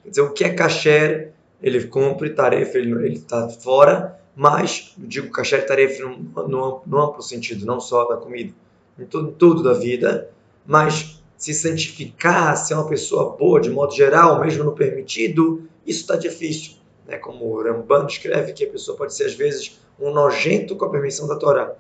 Quer 0.05 0.11
dizer, 0.11 0.23
o 0.23 0.33
que 0.33 0.45
é 0.45 0.51
kasher, 0.51 1.33
ele 1.61 1.85
cumpre, 1.89 2.31
tarefa, 2.31 2.79
ele 2.79 3.15
está 3.15 3.49
fora, 3.49 4.17
mas, 4.37 4.93
digo 4.99 5.31
kasher 5.31 5.67
taref 5.67 5.99
no, 5.99 6.19
no, 6.47 6.83
no, 6.87 7.03
amplo 7.03 7.23
sentido, 7.23 7.65
não 7.65 7.81
só 7.81 8.05
da 8.05 8.17
comida, 8.17 8.53
em 8.99 9.07
tudo, 9.07 9.33
tudo 9.33 9.63
da 9.63 9.73
vida, 9.73 10.29
mas 10.67 11.23
se 11.39 11.55
santificar, 11.55 12.55
ser 12.55 12.75
uma 12.75 12.87
pessoa 12.87 13.35
boa 13.35 13.59
de 13.59 13.71
modo 13.71 13.95
geral, 13.95 14.39
mesmo 14.43 14.63
no 14.63 14.73
permitido, 14.73 15.67
isso 15.87 16.03
está 16.03 16.17
difícil. 16.17 16.73
Né? 17.07 17.17
Como 17.17 17.47
o 17.47 17.63
Ramban 17.63 18.07
escreve 18.07 18.53
que 18.53 18.65
a 18.65 18.69
pessoa 18.69 18.97
pode 18.97 19.15
ser, 19.15 19.25
às 19.25 19.35
vezes, 19.35 19.81
um 19.99 20.11
nojento 20.11 20.77
com 20.77 20.85
a 20.85 20.91
permissão 20.91 21.27
da 21.27 21.37
Torá. 21.37 21.75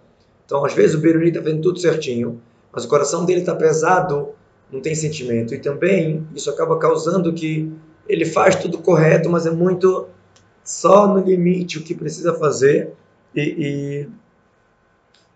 Então, 0.46 0.64
às 0.64 0.72
vezes, 0.72 0.96
o 0.96 1.00
Beruni 1.00 1.28
está 1.28 1.40
vendo 1.40 1.60
tudo 1.60 1.78
certinho, 1.78 2.40
mas 2.72 2.86
o 2.86 2.88
coração 2.88 3.26
dele 3.26 3.40
está 3.40 3.54
pesado, 3.54 4.30
não 4.72 4.80
tem 4.80 4.94
sentimento. 4.94 5.54
E 5.54 5.58
também, 5.58 6.26
isso 6.34 6.48
acaba 6.48 6.78
causando 6.78 7.34
que 7.34 7.70
ele 8.08 8.24
faz 8.24 8.56
tudo 8.56 8.78
correto, 8.78 9.28
mas 9.28 9.44
é 9.44 9.50
muito 9.50 10.08
só 10.66 11.06
no 11.06 11.20
limite 11.20 11.78
o 11.78 11.82
que 11.82 11.94
precisa 11.94 12.34
fazer 12.34 12.92
e, 13.34 13.40
e 13.40 14.08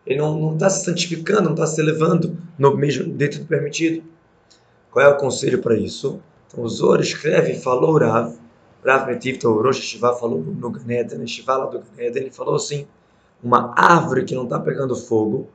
ele 0.05 0.19
não 0.19 0.55
está 0.55 0.69
se 0.69 0.85
santificando, 0.85 1.45
não 1.45 1.53
está 1.53 1.67
se 1.67 1.81
elevando 1.81 2.37
no 2.59 2.77
mesmo 2.77 3.05
dentro 3.13 3.39
do 3.39 3.47
permitido. 3.47 4.03
Qual 4.91 5.07
é 5.07 5.09
o 5.09 5.17
conselho 5.17 5.63
para 5.63 5.77
isso? 5.77 6.21
Então, 6.49 6.65
o 6.65 6.69
Zor 6.69 7.01
escreve, 7.01 7.55
falou 7.55 7.97
Rav, 7.97 8.35
Rav 8.85 9.07
Metivta, 9.07 9.49
o 9.49 9.63
Rosh 9.63 9.79
Shiva 9.79 10.17
falou 10.17 10.41
no 10.41 10.69
Ganeden, 10.69 11.25
Shiva 11.29 11.57
lá 11.57 11.67
do 11.67 11.81
Ganeden, 11.81 12.23
ele 12.23 12.33
falou 12.33 12.57
assim, 12.57 12.89
uma 13.41 13.73
árvore 13.77 14.25
que 14.25 14.35
não 14.35 14.45
está 14.45 14.59
pegando 14.59 14.97
fogo, 14.97 15.49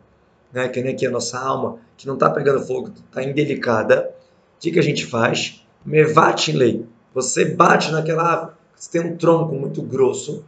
né, 0.54 0.70
que 0.70 0.82
nem 0.82 0.94
aqui 0.94 1.06
a 1.06 1.12
nossa 1.12 1.38
alma, 1.38 1.80
que 1.98 2.08
não 2.08 2.14
está 2.14 2.30
pegando 2.30 2.66
fogo, 2.66 2.94
está 3.10 3.22
indelicada, 3.22 4.10
o 4.56 4.60
que, 4.62 4.72
que 4.72 4.80
a 4.80 4.84
gente 4.84 5.06
faz? 5.06 5.66
Mevatilei, 5.86 6.86
você 7.14 7.44
bate 7.44 7.92
naquela 7.92 8.24
árvore, 8.24 8.54
se 8.86 8.92
tem 8.92 9.02
um 9.02 9.18
tronco 9.18 9.56
muito 9.56 9.82
grosso, 9.82 10.46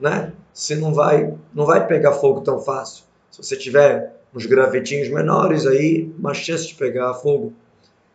né? 0.00 0.32
Você 0.50 0.74
não 0.76 0.94
vai, 0.94 1.34
não 1.52 1.66
vai 1.66 1.86
pegar 1.86 2.14
fogo 2.14 2.40
tão 2.40 2.58
fácil. 2.58 3.04
Se 3.30 3.42
você 3.42 3.54
tiver 3.54 4.16
uns 4.34 4.46
gravetinhos 4.46 5.10
menores, 5.10 5.66
aí 5.66 6.10
mais 6.18 6.38
chance 6.38 6.66
de 6.66 6.74
pegar 6.74 7.12
fogo. 7.12 7.52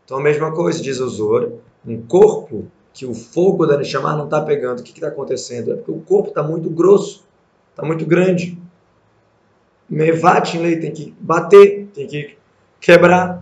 Então 0.04 0.18
a 0.18 0.22
mesma 0.22 0.52
coisa, 0.52 0.82
diz 0.82 1.00
o 1.00 1.08
Zor, 1.08 1.60
um 1.86 2.02
corpo 2.02 2.66
que 2.92 3.06
o 3.06 3.14
fogo 3.14 3.68
da 3.68 3.78
Neshama 3.78 4.16
não 4.16 4.26
está 4.26 4.42
pegando, 4.42 4.80
o 4.80 4.84
que 4.84 4.94
está 4.94 5.10
acontecendo? 5.10 5.74
É 5.74 5.76
porque 5.76 5.92
o 5.92 6.02
corpo 6.02 6.30
está 6.30 6.42
muito 6.42 6.68
grosso, 6.68 7.24
está 7.70 7.86
muito 7.86 8.04
grande. 8.04 8.60
Mevatin 9.88 10.64
tem 10.80 10.92
que 10.92 11.14
bater, 11.20 11.88
tem 11.94 12.08
que 12.08 12.36
quebrar. 12.80 13.38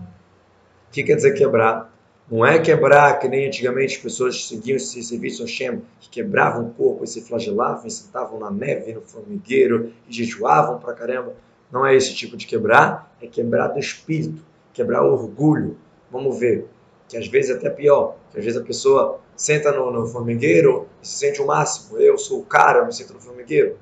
O 0.89 0.91
que 0.91 1.01
quer 1.01 1.15
dizer 1.15 1.32
quebrar? 1.32 1.88
Não 2.32 2.46
é 2.46 2.60
quebrar 2.60 3.18
que 3.18 3.28
nem 3.28 3.48
antigamente 3.48 3.96
as 3.96 4.02
pessoas 4.02 4.48
seguiam 4.48 4.76
esse 4.76 5.02
serviço 5.02 5.42
Hashem, 5.42 5.82
que 6.00 6.10
quebravam 6.10 6.68
o 6.68 6.74
corpo 6.74 7.04
e 7.04 7.08
se 7.08 7.22
flagelavam, 7.22 7.88
e 7.88 7.92
sentavam 7.92 8.39
na 8.39 8.52
neve, 8.52 8.94
no 8.94 9.02
formigueiro, 9.02 9.92
e 10.08 10.13
jejuavam 10.13 10.80
pra 10.80 10.94
caramba. 10.94 11.34
Não 11.72 11.84
é 11.84 11.96
esse 11.96 12.13
tipo 12.13 12.38
de 12.38 12.46
quebrar, 12.46 13.12
é 13.20 13.26
quebrar 13.26 13.70
do 13.70 13.80
espírito, 13.80 14.44
quebrar 14.74 15.04
o 15.04 15.12
orgulho. 15.12 15.76
Vamos 16.12 16.39
ver, 16.39 16.68
que 17.08 17.18
às 17.18 17.28
vezes 17.28 17.50
é 17.50 17.54
até 17.56 17.70
pior, 17.72 18.15
que 18.32 18.38
às 18.38 18.46
vezes 18.46 18.62
a 18.62 18.63
pessoa 18.63 19.20
senta 19.36 19.72
no, 19.72 19.92
no 19.92 20.06
formigueiro 20.06 20.88
e 21.02 21.08
se 21.08 21.18
sente 21.18 21.42
o 21.42 21.48
máximo. 21.48 21.98
Eu 21.98 22.15
sou 22.20 22.42
o 22.42 22.46
cara, 22.46 22.86
me 22.86 22.94
sinto 22.94 23.13
no 23.13 23.20
formigueiro. 23.20 23.76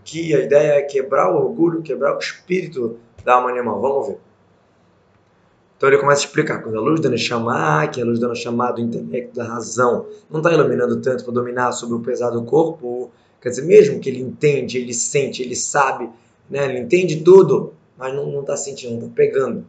Aqui 0.00 0.34
a 0.34 0.40
ideia 0.40 0.72
é 0.78 0.82
quebrar 0.82 1.30
o 1.30 1.36
orgulho, 1.36 1.82
quebrar 1.82 2.14
o 2.14 2.18
espírito 2.18 2.98
da 3.22 3.34
alma 3.34 3.50
animal. 3.50 3.78
Vamos 3.80 4.08
ver. 4.08 4.18
Então 5.76 5.88
ele 5.88 5.98
começa 5.98 6.22
a 6.22 6.26
explicar, 6.26 6.62
quando 6.62 6.78
a 6.78 6.80
luz 6.80 7.00
da 7.00 7.08
Neshama, 7.08 7.86
que 7.88 8.00
é 8.00 8.02
a 8.02 8.06
luz 8.06 8.18
da 8.18 8.28
Neshama 8.28 8.72
do 8.72 8.80
intelecto, 8.80 9.34
da 9.34 9.44
razão, 9.44 10.06
não 10.30 10.38
está 10.38 10.52
iluminando 10.52 11.00
tanto 11.00 11.24
para 11.24 11.32
dominar 11.32 11.72
sobre 11.72 11.96
o 11.96 12.00
pesado 12.00 12.40
do 12.40 12.46
corpo, 12.46 13.10
quer 13.40 13.50
dizer, 13.50 13.62
mesmo 13.62 13.98
que 14.00 14.08
ele 14.08 14.20
entende, 14.20 14.78
ele 14.78 14.94
sente, 14.94 15.42
ele 15.42 15.56
sabe, 15.56 16.08
né, 16.48 16.64
ele 16.66 16.78
entende 16.78 17.22
tudo, 17.22 17.74
mas 17.98 18.14
não 18.14 18.40
está 18.40 18.56
sentindo, 18.56 18.92
não 18.92 19.00
está 19.00 19.14
pegando. 19.14 19.64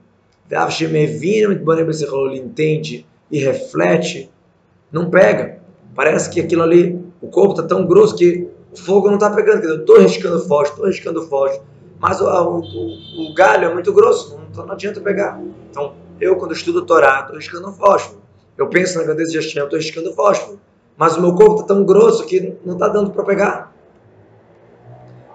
ele 2.29 2.39
entende 2.39 3.05
e 3.31 3.39
reflete, 3.39 4.29
não 4.91 5.09
pega. 5.09 5.59
Parece 5.95 6.29
que 6.29 6.39
aquilo 6.39 6.61
ali, 6.61 6.99
o 7.19 7.27
corpo 7.27 7.51
está 7.51 7.63
tão 7.63 7.85
grosso 7.87 8.15
que 8.15 8.47
o 8.71 8.77
fogo 8.77 9.07
não 9.07 9.15
está 9.15 9.31
pegando. 9.31 9.61
Quer 9.61 9.67
dizer, 9.67 9.73
eu 9.73 9.79
estou 9.81 9.99
riscando 9.99 10.39
fósforo, 10.39 10.69
estou 10.69 10.85
riscando 10.85 11.21
fósforo, 11.27 11.63
mas 12.07 12.21
o, 12.21 12.27
o, 12.27 13.31
o, 13.31 13.33
galho 13.33 13.65
é 13.65 13.73
muito 13.73 13.91
grosso, 13.91 14.39
não, 14.53 14.63
não 14.63 14.73
adianta 14.73 15.01
pegar. 15.01 15.41
Então, 15.71 15.95
eu, 16.21 16.35
quando 16.35 16.53
estudo 16.53 16.79
o 16.79 16.85
Torá, 16.85 17.21
estou 17.21 17.35
riscando 17.35 17.73
fósforo. 17.73 18.21
Eu 18.55 18.67
penso 18.69 18.99
na 18.99 19.05
grandeza 19.05 19.31
de 19.31 19.37
Hashem, 19.37 19.63
estou 19.63 19.79
riscando 19.79 20.13
fósforo. 20.13 20.61
Mas 20.95 21.17
o 21.17 21.21
meu 21.21 21.33
corpo 21.33 21.61
está 21.61 21.73
tão 21.73 21.83
grosso 21.83 22.23
que 22.27 22.59
não 22.63 22.75
está 22.75 22.89
dando 22.89 23.09
para 23.09 23.23
pegar. 23.23 23.73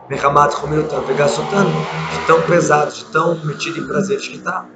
Mehamat 0.09 0.55
Romilutan, 0.55 1.03
pegar 1.03 1.27
soltando, 1.27 1.71
de 1.71 2.27
tão 2.29 2.41
pesado, 2.43 2.93
de 2.93 3.05
tão 3.07 3.45
metido 3.45 3.81
em 3.81 3.87
prazeres 3.89 4.29
que 4.29 4.37
está. 4.37 4.69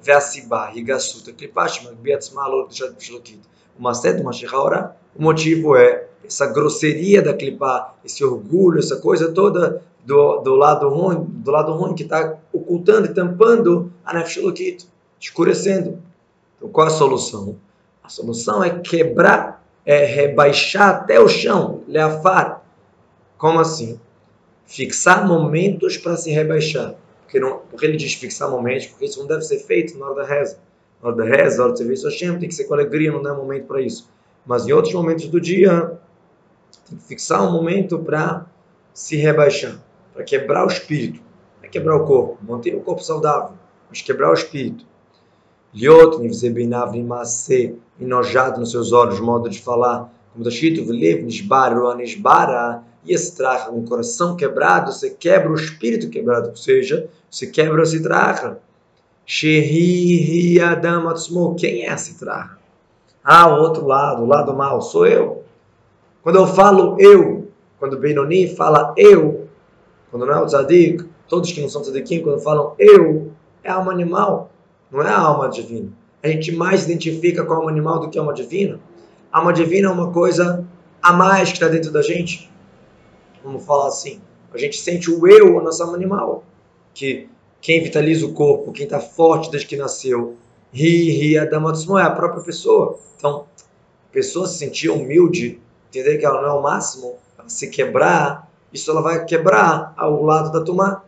Veassibá, 0.00 0.72
Higassuta, 0.74 1.30
Klipash, 1.30 1.84
Magbiatz 1.84 2.30
Malor, 2.30 2.68
Shlokit. 2.70 3.42
Uma 3.78 3.92
sede, 3.92 4.22
uma 4.22 4.32
hora. 4.54 4.96
O 5.14 5.22
motivo 5.22 5.76
é 5.76 6.06
essa 6.24 6.46
grosseria 6.46 7.20
da 7.20 7.34
clipá, 7.34 7.94
esse 8.04 8.24
orgulho, 8.24 8.78
essa 8.78 8.96
coisa 8.96 9.32
toda 9.32 9.82
do, 10.04 10.38
do 10.38 10.54
lado 10.54 10.88
ruim, 10.88 11.24
do 11.28 11.50
lado 11.50 11.72
ruim 11.72 11.94
que 11.94 12.02
está 12.02 12.38
ocultando 12.52 13.06
e 13.06 13.14
tampando 13.14 13.92
a 14.04 14.14
Nefshelokit, 14.14 14.86
escurecendo. 15.20 15.98
Então, 16.56 16.68
qual 16.70 16.86
a 16.86 16.90
solução? 16.90 17.56
A 18.02 18.08
solução 18.08 18.64
é 18.64 18.70
quebrar, 18.80 19.64
é 19.84 20.04
rebaixar 20.04 20.88
até 20.90 21.20
o 21.20 21.28
chão, 21.28 21.82
leafar. 21.86 22.62
Como 23.36 23.60
assim? 23.60 24.00
Fixar 24.66 25.26
momentos 25.26 25.96
para 25.96 26.16
se 26.16 26.30
rebaixar. 26.30 26.94
Porque, 27.22 27.38
não, 27.38 27.58
porque 27.70 27.86
ele 27.86 27.96
diz 27.96 28.14
fixar 28.14 28.50
momentos, 28.50 28.86
porque 28.86 29.04
isso 29.04 29.20
não 29.20 29.26
deve 29.26 29.42
ser 29.42 29.58
feito 29.58 29.98
na 29.98 30.06
hora 30.06 30.22
da 30.22 30.24
reza. 30.24 30.58
Na 31.02 31.08
hora 31.08 31.16
da 31.16 31.24
reza, 31.24 31.58
na 31.58 31.64
hora 31.64 31.72
do 31.72 31.78
serviço 31.78 32.06
a 32.06 32.10
Hashem, 32.10 32.38
tem 32.38 32.48
que 32.48 32.54
ser 32.54 32.64
com 32.64 32.74
alegria, 32.74 33.12
não 33.12 33.30
é 33.30 33.36
momento 33.36 33.66
para 33.66 33.80
isso. 33.80 34.10
Mas 34.46 34.66
em 34.66 34.72
outros 34.72 34.92
momentos 34.94 35.28
do 35.28 35.40
dia, 35.40 35.98
tem 36.88 36.98
que 36.98 37.04
fixar 37.04 37.46
um 37.46 37.52
momento 37.52 37.98
para 37.98 38.46
se 38.92 39.16
rebaixar, 39.16 39.78
para 40.12 40.24
quebrar 40.24 40.64
o 40.64 40.68
espírito. 40.68 41.20
Não 41.60 41.66
é 41.66 41.68
quebrar 41.68 41.96
o 41.96 42.04
corpo, 42.04 42.38
manter 42.42 42.74
o 42.74 42.80
corpo 42.80 43.02
saudável, 43.02 43.56
mas 43.88 44.02
quebrar 44.02 44.30
o 44.30 44.34
espírito. 44.34 44.84
Liot, 45.72 46.18
Nivzebinav, 46.18 46.92
Nimase, 46.92 47.76
enojado 47.98 48.60
nos 48.60 48.70
seus 48.70 48.92
olhos, 48.92 49.20
modo 49.20 49.48
de 49.48 49.60
falar, 49.60 50.12
como 50.32 50.46
está 50.46 50.54
escrito, 50.54 50.82
Nisbar, 50.92 51.96
Nisbara, 51.96 52.82
e 53.04 53.12
estracha, 53.12 53.70
um 53.70 53.84
coração 53.84 54.36
quebrado, 54.36 54.92
você 54.92 55.10
quebra 55.10 55.50
o 55.50 55.54
espírito 55.54 56.08
quebrado, 56.08 56.50
ou 56.50 56.56
seja, 56.56 57.08
você 57.30 57.46
quebra 57.46 57.82
o 57.82 57.86
citracha. 57.86 58.58
Shehi 59.24 60.60
Adam 60.60 61.14
quem 61.56 61.84
é 61.84 61.90
a 61.90 61.96
citracha? 61.96 62.61
Ah, 63.24 63.48
o 63.48 63.60
outro 63.60 63.86
lado, 63.86 64.22
o 64.22 64.26
lado 64.26 64.54
mal, 64.54 64.80
sou 64.82 65.06
eu. 65.06 65.44
Quando 66.22 66.36
eu 66.36 66.46
falo 66.46 66.96
eu, 67.00 67.48
quando 67.78 67.98
Benoni 67.98 68.54
fala 68.54 68.92
eu, 68.96 69.48
quando 70.10 70.26
não 70.26 70.34
é 70.34 70.40
o 70.40 70.46
tzadik, 70.46 71.04
todos 71.28 71.52
que 71.52 71.60
não 71.60 71.68
são 71.68 71.82
tzadikim, 71.82 72.20
quando 72.20 72.40
falam 72.40 72.74
eu, 72.78 73.32
é 73.62 73.70
alma 73.70 73.92
animal 73.92 74.52
não 74.92 75.00
é 75.00 75.08
a 75.08 75.18
alma 75.18 75.48
divina. 75.48 75.88
A 76.22 76.28
gente 76.28 76.52
mais 76.52 76.84
identifica 76.84 77.42
com 77.44 77.54
a 77.54 77.56
alma 77.56 77.70
animal 77.70 77.98
do 77.98 78.10
que 78.10 78.18
a 78.18 78.20
alma 78.20 78.34
divina. 78.34 78.78
A 79.32 79.38
alma 79.38 79.52
divina 79.52 79.88
é 79.88 79.90
uma 79.90 80.12
coisa 80.12 80.64
a 81.02 81.12
mais 81.14 81.48
que 81.48 81.54
está 81.54 81.66
dentro 81.66 81.90
da 81.90 82.02
gente. 82.02 82.50
Vamos 83.42 83.64
falar 83.64 83.88
assim. 83.88 84.20
A 84.52 84.58
gente 84.58 84.76
sente 84.76 85.10
o 85.10 85.26
eu, 85.26 85.58
a 85.58 85.62
nossa 85.62 85.82
alma 85.82 85.96
animal. 85.96 86.44
Que 86.92 87.26
quem 87.62 87.82
vitaliza 87.82 88.26
o 88.26 88.34
corpo, 88.34 88.70
quem 88.70 88.84
está 88.84 89.00
forte 89.00 89.50
desde 89.50 89.66
que 89.66 89.76
nasceu, 89.76 90.36
ri, 90.72 91.10
ri, 91.10 91.38
a 91.38 91.44
dama 91.44 91.72
é 92.00 92.02
a 92.02 92.10
própria 92.10 92.42
pessoa. 92.42 92.98
Então, 93.16 93.46
a 94.10 94.12
pessoa 94.12 94.46
se 94.46 94.58
sentir 94.58 94.88
humilde, 94.88 95.60
entender 95.88 96.18
que 96.18 96.24
ela 96.24 96.40
não 96.40 96.48
é 96.48 96.52
o 96.52 96.62
máximo, 96.62 97.16
ela 97.38 97.48
se 97.48 97.68
quebrar, 97.68 98.50
isso 98.72 98.90
ela 98.90 99.02
vai 99.02 99.24
quebrar 99.24 99.92
ao 99.96 100.22
lado 100.22 100.50
da 100.50 100.64
tomar. 100.64 101.04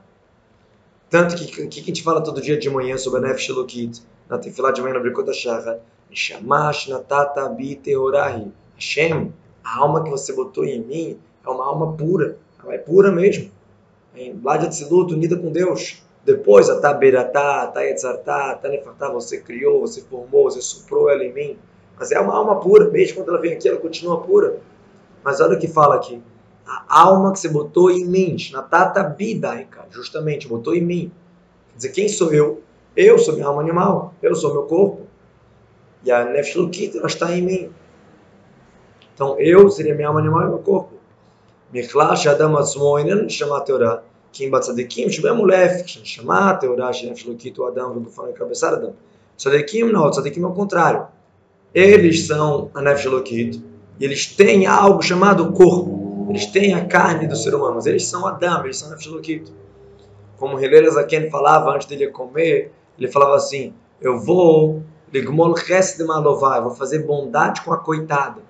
Tanto 1.09 1.37
que 1.37 1.63
o 1.63 1.69
que, 1.69 1.81
a 1.81 1.85
gente 1.85 2.03
fala 2.03 2.21
todo 2.21 2.41
dia 2.41 2.59
de 2.59 2.69
manhã 2.69 2.97
sobre 2.97 3.21
a 3.21 3.29
Nef 3.29 3.41
Shelokit, 3.41 4.03
na 4.29 4.39
Tefilá 4.39 4.71
de 4.71 4.83
manhã 4.83 4.95
na 4.95 5.01
Brikot 5.01 5.29
HaShachar, 5.29 5.79
Neshamash 6.11 6.89
Natata 6.89 7.49
Bi 7.49 7.77
Teorahi. 7.77 8.51
Hashem, 8.75 9.33
a 9.63 9.79
alma 9.79 10.03
que 10.03 10.11
você 10.11 10.33
botou 10.33 10.65
em 10.65 10.81
mim 10.81 11.19
é 11.45 11.49
uma 11.49 11.65
alma 11.65 11.93
pura, 11.93 12.37
ela 12.63 12.75
é 12.75 12.79
pura 12.79 13.13
mesmo. 13.13 13.51
Ládia 14.43 14.69
de 14.69 14.77
Siluto, 14.77 15.15
unida 15.15 15.37
com 15.37 15.51
Deus. 15.51 16.04
Depois, 16.25 16.71
a 16.71 16.81
Taberatá, 16.81 17.63
a 17.63 17.67
Tayetzartá, 17.67 18.53
a 18.53 18.55
Tanefatá, 18.55 19.11
você 19.11 19.41
criou, 19.41 19.81
você 19.81 20.01
formou, 20.03 20.51
você 20.51 20.61
soprou 20.61 21.11
ela 21.11 21.25
em 21.25 21.33
mim. 21.33 21.59
Mas 21.99 22.11
é 22.13 22.19
uma 22.19 22.35
alma 22.35 22.61
pura, 22.61 22.89
mesmo 22.91 23.17
quando 23.17 23.29
ela 23.29 23.41
vem 23.41 23.53
aqui, 23.53 23.69
ela 23.69 23.79
continua 23.79 24.21
pura. 24.21 24.59
Mas 25.23 25.41
olha 25.41 25.57
o 25.57 25.61
que 25.61 25.69
fala 25.69 25.97
aqui 25.97 26.23
a 26.67 27.01
alma 27.03 27.33
que 27.33 27.39
você 27.39 27.49
botou 27.49 27.91
em 27.91 28.05
mim, 28.05 28.37
na 28.53 28.63
tata 28.63 29.03
bidaika, 29.03 29.87
justamente, 29.91 30.49
botou 30.49 30.75
em 30.75 30.81
mim. 30.81 31.13
Quer 31.73 31.77
dizer, 31.77 31.89
quem 31.91 32.09
sou 32.09 32.33
eu? 32.33 32.63
Eu 32.97 33.19
sou 33.19 33.35
minha 33.35 33.47
alma 33.47 33.61
animal, 33.61 34.15
eu 34.23 34.35
sou 34.35 34.53
meu 34.53 34.63
corpo. 34.63 35.07
E 36.05 36.11
a 36.11 36.25
Nefshlukit, 36.25 36.97
ela 36.97 37.07
está 37.07 37.33
em 37.37 37.43
mim. 37.43 37.71
Então, 39.15 39.39
eu 39.39 39.71
seria 39.71 39.95
minha 39.95 40.09
alma 40.09 40.21
animal 40.21 40.43
e 40.43 40.49
meu 40.49 40.59
corpo. 40.59 40.95
Miklash 41.73 42.29
Adam 42.29 42.51
não 42.51 43.29
chama 43.29 43.59
a. 43.59 44.03
Kim 44.35 44.51
Batzadikim, 44.51 45.09
Shubem 45.09 45.41
Ulef, 45.41 45.85
chama 45.87 46.51
a 46.51 46.55
Teorá, 46.57 46.91
Nefshlukit, 46.91 47.59
o 47.61 47.67
Adam, 47.67 47.95
vou 47.95 48.11
falar 48.11 48.31
em 48.31 48.35
cabeça 48.35 48.69
Adam. 48.69 48.93
Tzadikim 49.39 49.85
não, 49.85 50.11
Tzadikim 50.11 50.43
é 50.43 50.47
o 50.47 50.53
contrário. 50.53 51.07
Eles 51.73 52.27
são 52.27 52.69
a 52.75 52.83
Nefshlukit, 52.83 53.63
e 53.99 54.05
eles 54.05 54.27
têm 54.27 54.67
algo 54.67 55.01
chamado 55.03 55.53
corpo. 55.53 56.27
Eles 56.29 56.47
têm 56.47 56.75
a 56.75 56.85
carne 56.85 57.29
do 57.29 57.37
ser 57.37 57.55
humano, 57.55 57.77
mas 57.77 57.87
eles 57.87 58.07
são 58.07 58.27
Adam, 58.27 58.65
eles 58.65 58.79
são 58.79 58.91
Nefshilokito. 58.91 59.53
Como 60.37 60.59
Hillel 60.59 60.91
Zaken 60.91 61.31
falava 61.31 61.73
antes 61.73 61.87
dele 61.87 62.09
comer, 62.09 62.73
ele 62.99 63.09
falava 63.09 63.37
assim: 63.37 63.73
Eu 64.01 64.19
vou, 64.19 64.83
ligmol 65.13 65.55
de 65.55 66.05
malová, 66.05 66.59
vou 66.61 66.73
fazer 66.73 67.01
bondade 67.01 67.63
com 67.63 67.73
a 67.73 67.77
coitada, 67.77 68.41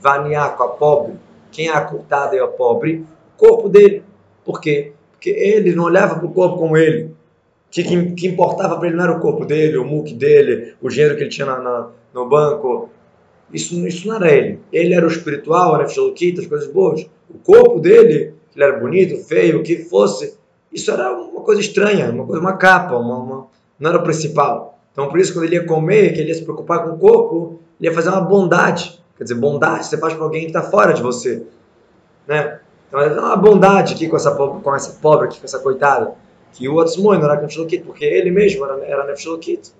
vaniar 0.00 0.56
com 0.56 0.64
a 0.64 0.68
pobre. 0.68 1.14
Quem 1.52 1.68
é 1.68 1.72
a 1.72 1.82
coitada 1.82 2.34
e 2.34 2.40
a 2.40 2.48
pobre? 2.48 3.06
O 3.36 3.38
corpo 3.38 3.68
dele. 3.68 4.02
Por 4.44 4.60
quê? 4.60 4.92
Porque 5.24 5.40
ele 5.40 5.74
não 5.74 5.84
olhava 5.84 6.16
para 6.16 6.26
o 6.26 6.32
corpo 6.32 6.58
como 6.58 6.76
ele. 6.76 7.04
O 7.04 7.70
que, 7.70 7.82
que, 8.12 8.26
importava 8.28 8.76
para 8.76 8.88
ele 8.88 8.96
não 8.96 9.04
era 9.04 9.14
o 9.14 9.20
corpo 9.20 9.46
dele, 9.46 9.78
o 9.78 9.84
muque 9.84 10.12
dele, 10.12 10.74
o 10.82 10.90
dinheiro 10.90 11.16
que 11.16 11.22
ele 11.22 11.30
tinha 11.30 11.46
na, 11.46 11.58
na, 11.60 11.88
no 12.12 12.28
banco, 12.28 12.90
isso, 13.50 13.74
isso 13.88 14.06
não 14.06 14.16
era 14.16 14.30
ele. 14.30 14.60
Ele 14.70 14.92
era 14.92 15.06
o 15.06 15.08
espiritual, 15.08 15.76
era 15.76 15.84
Nefshalokita, 15.84 16.42
as 16.42 16.46
coisas 16.46 16.70
boas. 16.70 17.06
O 17.30 17.38
corpo 17.38 17.80
dele, 17.80 18.34
ele 18.54 18.64
era 18.64 18.78
bonito, 18.78 19.16
feio, 19.24 19.60
o 19.60 19.62
que 19.62 19.78
fosse, 19.78 20.36
isso 20.70 20.90
era 20.90 21.10
uma 21.10 21.40
coisa 21.40 21.62
estranha, 21.62 22.10
uma 22.10 22.26
coisa, 22.26 22.42
uma 22.42 22.58
capa, 22.58 22.94
uma, 22.94 23.16
uma, 23.16 23.46
não 23.80 23.88
era 23.88 24.00
o 24.00 24.02
principal. 24.02 24.78
Então, 24.92 25.08
por 25.08 25.18
isso, 25.18 25.32
quando 25.32 25.46
ele 25.46 25.54
ia 25.54 25.64
comer, 25.64 26.12
que 26.12 26.20
ele 26.20 26.28
ia 26.28 26.34
se 26.34 26.44
preocupar 26.44 26.84
com 26.84 26.90
o 26.90 26.98
corpo, 26.98 27.60
ele 27.80 27.88
ia 27.88 27.94
fazer 27.94 28.10
uma 28.10 28.20
bondade. 28.20 29.02
Quer 29.16 29.24
dizer, 29.24 29.36
bondade 29.36 29.86
você 29.86 29.96
faz 29.96 30.12
para 30.12 30.22
alguém 30.22 30.42
que 30.42 30.48
está 30.48 30.60
fora 30.62 30.92
de 30.92 31.00
você. 31.00 31.46
Né? 32.28 32.60
Então, 32.94 33.04
ele 33.04 33.18
uma 33.18 33.34
bondade 33.34 33.94
aqui 33.94 34.08
com 34.08 34.14
essa, 34.14 34.32
com 34.32 34.74
essa 34.76 35.00
pobre, 35.00 35.26
aqui, 35.26 35.40
com 35.40 35.44
essa 35.44 35.58
coitada. 35.58 36.14
Que 36.52 36.68
o 36.68 36.74
outro 36.74 37.02
não 37.02 37.12
era 37.12 37.42
Nefshalokita, 37.42 37.84
porque 37.84 38.04
ele 38.04 38.30
mesmo 38.30 38.64
era, 38.64 38.84
era 38.84 39.04
Nefshalokita 39.04 39.70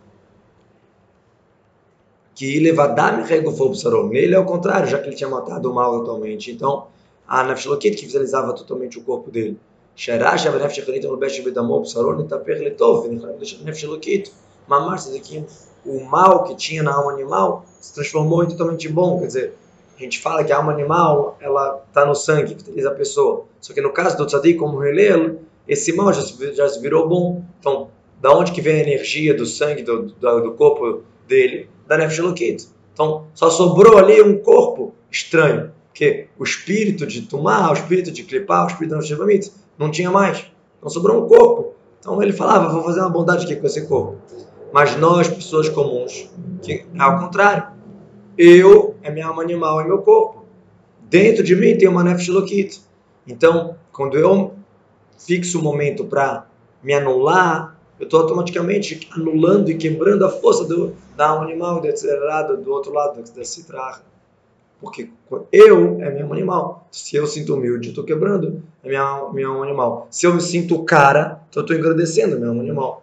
que 2.34 2.58
levadam 2.58 3.22
regufou 3.22 3.72
Nele 4.08 4.34
é 4.34 4.38
o 4.40 4.44
contrário, 4.44 4.88
já 4.88 4.98
que 4.98 5.06
ele 5.06 5.14
tinha 5.14 5.30
matado 5.30 5.70
o 5.70 5.74
mal 5.74 6.00
totalmente. 6.00 6.50
Então, 6.50 6.88
a 7.28 7.44
Nefshalokit 7.44 7.94
que 7.96 8.04
visualizava 8.04 8.52
totalmente 8.52 8.98
o 8.98 9.02
corpo 9.04 9.30
dele. 9.30 9.60
Avanef 10.48 10.74
Shechanit 10.74 11.06
Amubesh 11.06 11.38
Bedamor 11.38 11.82
Psaror 11.82 12.16
Nitaper 12.16 12.58
Letov 12.58 13.06
Nefshalokit. 13.62 14.32
Mamar 14.66 14.98
que 15.22 15.44
o 15.86 16.00
mal 16.04 16.42
que 16.42 16.56
tinha 16.56 16.82
na 16.82 16.92
alma 16.92 17.12
animal 17.12 17.64
se 17.80 17.94
transformou 17.94 18.42
em 18.42 18.48
totalmente 18.48 18.88
bom. 18.88 19.20
Quer 19.20 19.26
dizer, 19.26 19.54
a 19.96 20.02
gente 20.02 20.20
fala 20.20 20.44
que 20.44 20.52
a 20.52 20.56
alma 20.56 20.72
animal 20.72 21.36
ela 21.40 21.82
está 21.88 22.04
no 22.04 22.14
sangue, 22.14 22.54
vitaliza 22.54 22.88
a 22.88 22.94
pessoa. 22.94 23.44
Só 23.60 23.72
que 23.72 23.80
no 23.80 23.92
caso 23.92 24.16
do 24.16 24.26
tzadik, 24.26 24.58
como 24.58 24.78
relelo, 24.78 25.40
esse 25.66 25.92
mal 25.92 26.12
já 26.12 26.22
se, 26.22 26.54
já 26.54 26.68
se 26.68 26.80
virou 26.80 27.08
bom. 27.08 27.44
Então, 27.60 27.88
da 28.20 28.32
onde 28.32 28.52
que 28.52 28.60
vem 28.60 28.76
a 28.76 28.82
energia 28.82 29.34
do 29.34 29.46
sangue 29.46 29.82
do, 29.82 30.06
do, 30.06 30.40
do 30.40 30.52
corpo 30.52 31.02
dele? 31.28 31.68
da 31.86 31.96
Nefesh 31.96 32.18
Elokit. 32.18 32.68
Então, 32.92 33.26
só 33.34 33.50
sobrou 33.50 33.98
ali 33.98 34.22
um 34.22 34.38
corpo 34.38 34.94
estranho, 35.10 35.72
que 35.92 36.26
o 36.38 36.44
espírito 36.44 37.06
de 37.06 37.22
Tumá, 37.22 37.70
o 37.70 37.74
espírito 37.74 38.10
de 38.10 38.22
Klipá, 38.22 38.64
o 38.64 38.66
espírito 38.68 38.98
de 38.98 39.16
Nefesh 39.16 39.52
não 39.78 39.90
tinha 39.90 40.10
mais. 40.10 40.44
Então, 40.78 40.90
sobrou 40.90 41.24
um 41.24 41.28
corpo. 41.28 41.74
Então, 42.00 42.22
ele 42.22 42.32
falava, 42.32 42.72
vou 42.72 42.82
fazer 42.82 43.00
uma 43.00 43.10
bondade 43.10 43.44
aqui 43.44 43.56
com 43.56 43.66
esse 43.66 43.86
corpo. 43.86 44.16
Mas 44.72 44.96
nós, 44.96 45.28
pessoas 45.28 45.68
comuns, 45.68 46.28
que 46.62 46.72
é 46.72 46.84
ao 46.98 47.18
contrário. 47.18 47.74
Eu 48.36 48.96
é 49.02 49.10
minha 49.10 49.26
alma 49.26 49.42
animal, 49.42 49.80
é 49.80 49.84
meu 49.84 49.98
corpo. 49.98 50.44
Dentro 51.02 51.42
de 51.42 51.54
mim 51.54 51.76
tem 51.76 51.88
uma 51.88 52.02
Nefesh. 52.02 52.82
Então, 53.26 53.76
quando 53.92 54.18
eu 54.18 54.54
fixo 55.18 55.60
o 55.60 55.62
momento 55.62 56.04
para 56.04 56.46
me 56.82 56.92
anular, 56.92 57.78
eu 57.98 58.04
estou 58.04 58.20
automaticamente 58.20 59.08
anulando 59.12 59.70
e 59.70 59.76
quebrando 59.76 60.24
a 60.24 60.28
força 60.28 60.64
do, 60.64 60.94
da 61.16 61.28
alma 61.28 61.44
animal 61.44 61.82
acelerada 61.86 62.56
do 62.56 62.70
outro 62.72 62.92
lado 62.92 63.22
da 63.22 63.44
citra. 63.44 64.02
Porque 64.80 65.08
eu 65.52 66.00
é 66.00 66.10
meu 66.10 66.32
animal. 66.32 66.88
Se 66.90 67.16
eu 67.16 67.26
sinto 67.26 67.54
humilde, 67.54 67.90
estou 67.90 68.04
quebrando 68.04 68.62
é 68.82 68.88
minha, 68.88 69.28
minha 69.32 69.48
alma 69.48 69.64
animal. 69.64 70.08
Se 70.10 70.26
eu 70.26 70.34
me 70.34 70.40
sinto 70.40 70.82
cara, 70.84 71.40
então 71.48 71.62
eu 71.62 71.64
estou 71.64 71.76
engrandecendo 71.76 72.38
meu 72.38 72.50
alma 72.50 72.62
animal. 72.62 73.02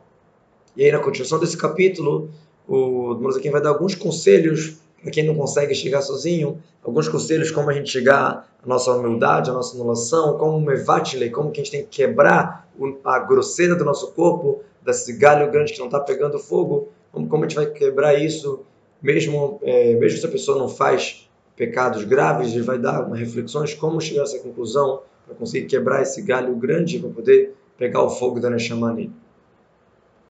E 0.76 0.84
aí, 0.84 0.92
na 0.92 1.00
continuação 1.00 1.40
desse 1.40 1.58
capítulo, 1.58 2.30
o 2.68 3.16
Morazaquim 3.16 3.50
vai 3.50 3.62
dar 3.62 3.70
alguns 3.70 3.96
conselhos 3.96 4.81
para 5.02 5.12
quem 5.12 5.26
não 5.26 5.36
consegue 5.36 5.74
chegar 5.74 6.02
sozinho, 6.02 6.62
alguns 6.84 7.08
conselhos 7.08 7.52
como 7.52 7.70
a 7.70 7.74
gente 7.74 7.90
chegar 7.90 8.48
à 8.64 8.68
nossa 8.68 8.92
humildade, 8.92 9.50
à 9.50 9.54
nossa 9.54 9.76
anulação, 9.76 10.38
como 10.38 10.60
mevatle, 10.62 11.30
como 11.32 11.52
que 11.52 11.60
a 11.60 11.64
gente 11.64 11.72
tem 11.72 11.84
que 11.84 11.90
quebrar 11.90 12.68
a 13.04 13.20
grosseira 13.20 13.76
do 13.76 13.84
nosso 13.84 14.12
corpo, 14.12 14.62
desse 14.84 15.14
galho 15.14 15.52
grande 15.52 15.74
que 15.74 15.80
não 15.80 15.88
está 15.88 16.00
pegando 16.00 16.40
fogo, 16.40 16.90
como, 17.12 17.36
a 17.36 17.48
gente 17.48 17.56
vai 17.56 17.66
quebrar 17.68 18.16
isso, 18.16 18.62
mesmo, 19.02 19.60
é, 19.64 19.96
mesmo 19.96 20.20
se 20.20 20.26
a 20.26 20.30
pessoa 20.30 20.58
não 20.58 20.70
faz 20.70 21.30
pecados 21.56 22.04
graves, 22.04 22.54
ele 22.54 22.64
vai 22.64 22.80
dar 22.80 23.06
uma 23.06 23.16
reflexões 23.16 23.74
como 23.74 24.00
chegar 24.00 24.22
a 24.22 24.24
essa 24.24 24.40
conclusão 24.40 25.02
para 25.26 25.36
conseguir 25.36 25.68
quebrar 25.68 26.02
esse 26.02 26.22
galho 26.22 26.56
grande 26.56 27.00
para 27.00 27.10
poder 27.10 27.54
pegar 27.78 28.04
o 28.04 28.10
fogo 28.10 28.40
da 28.40 28.50
Neshama 28.50 28.94
nele. 28.94 29.12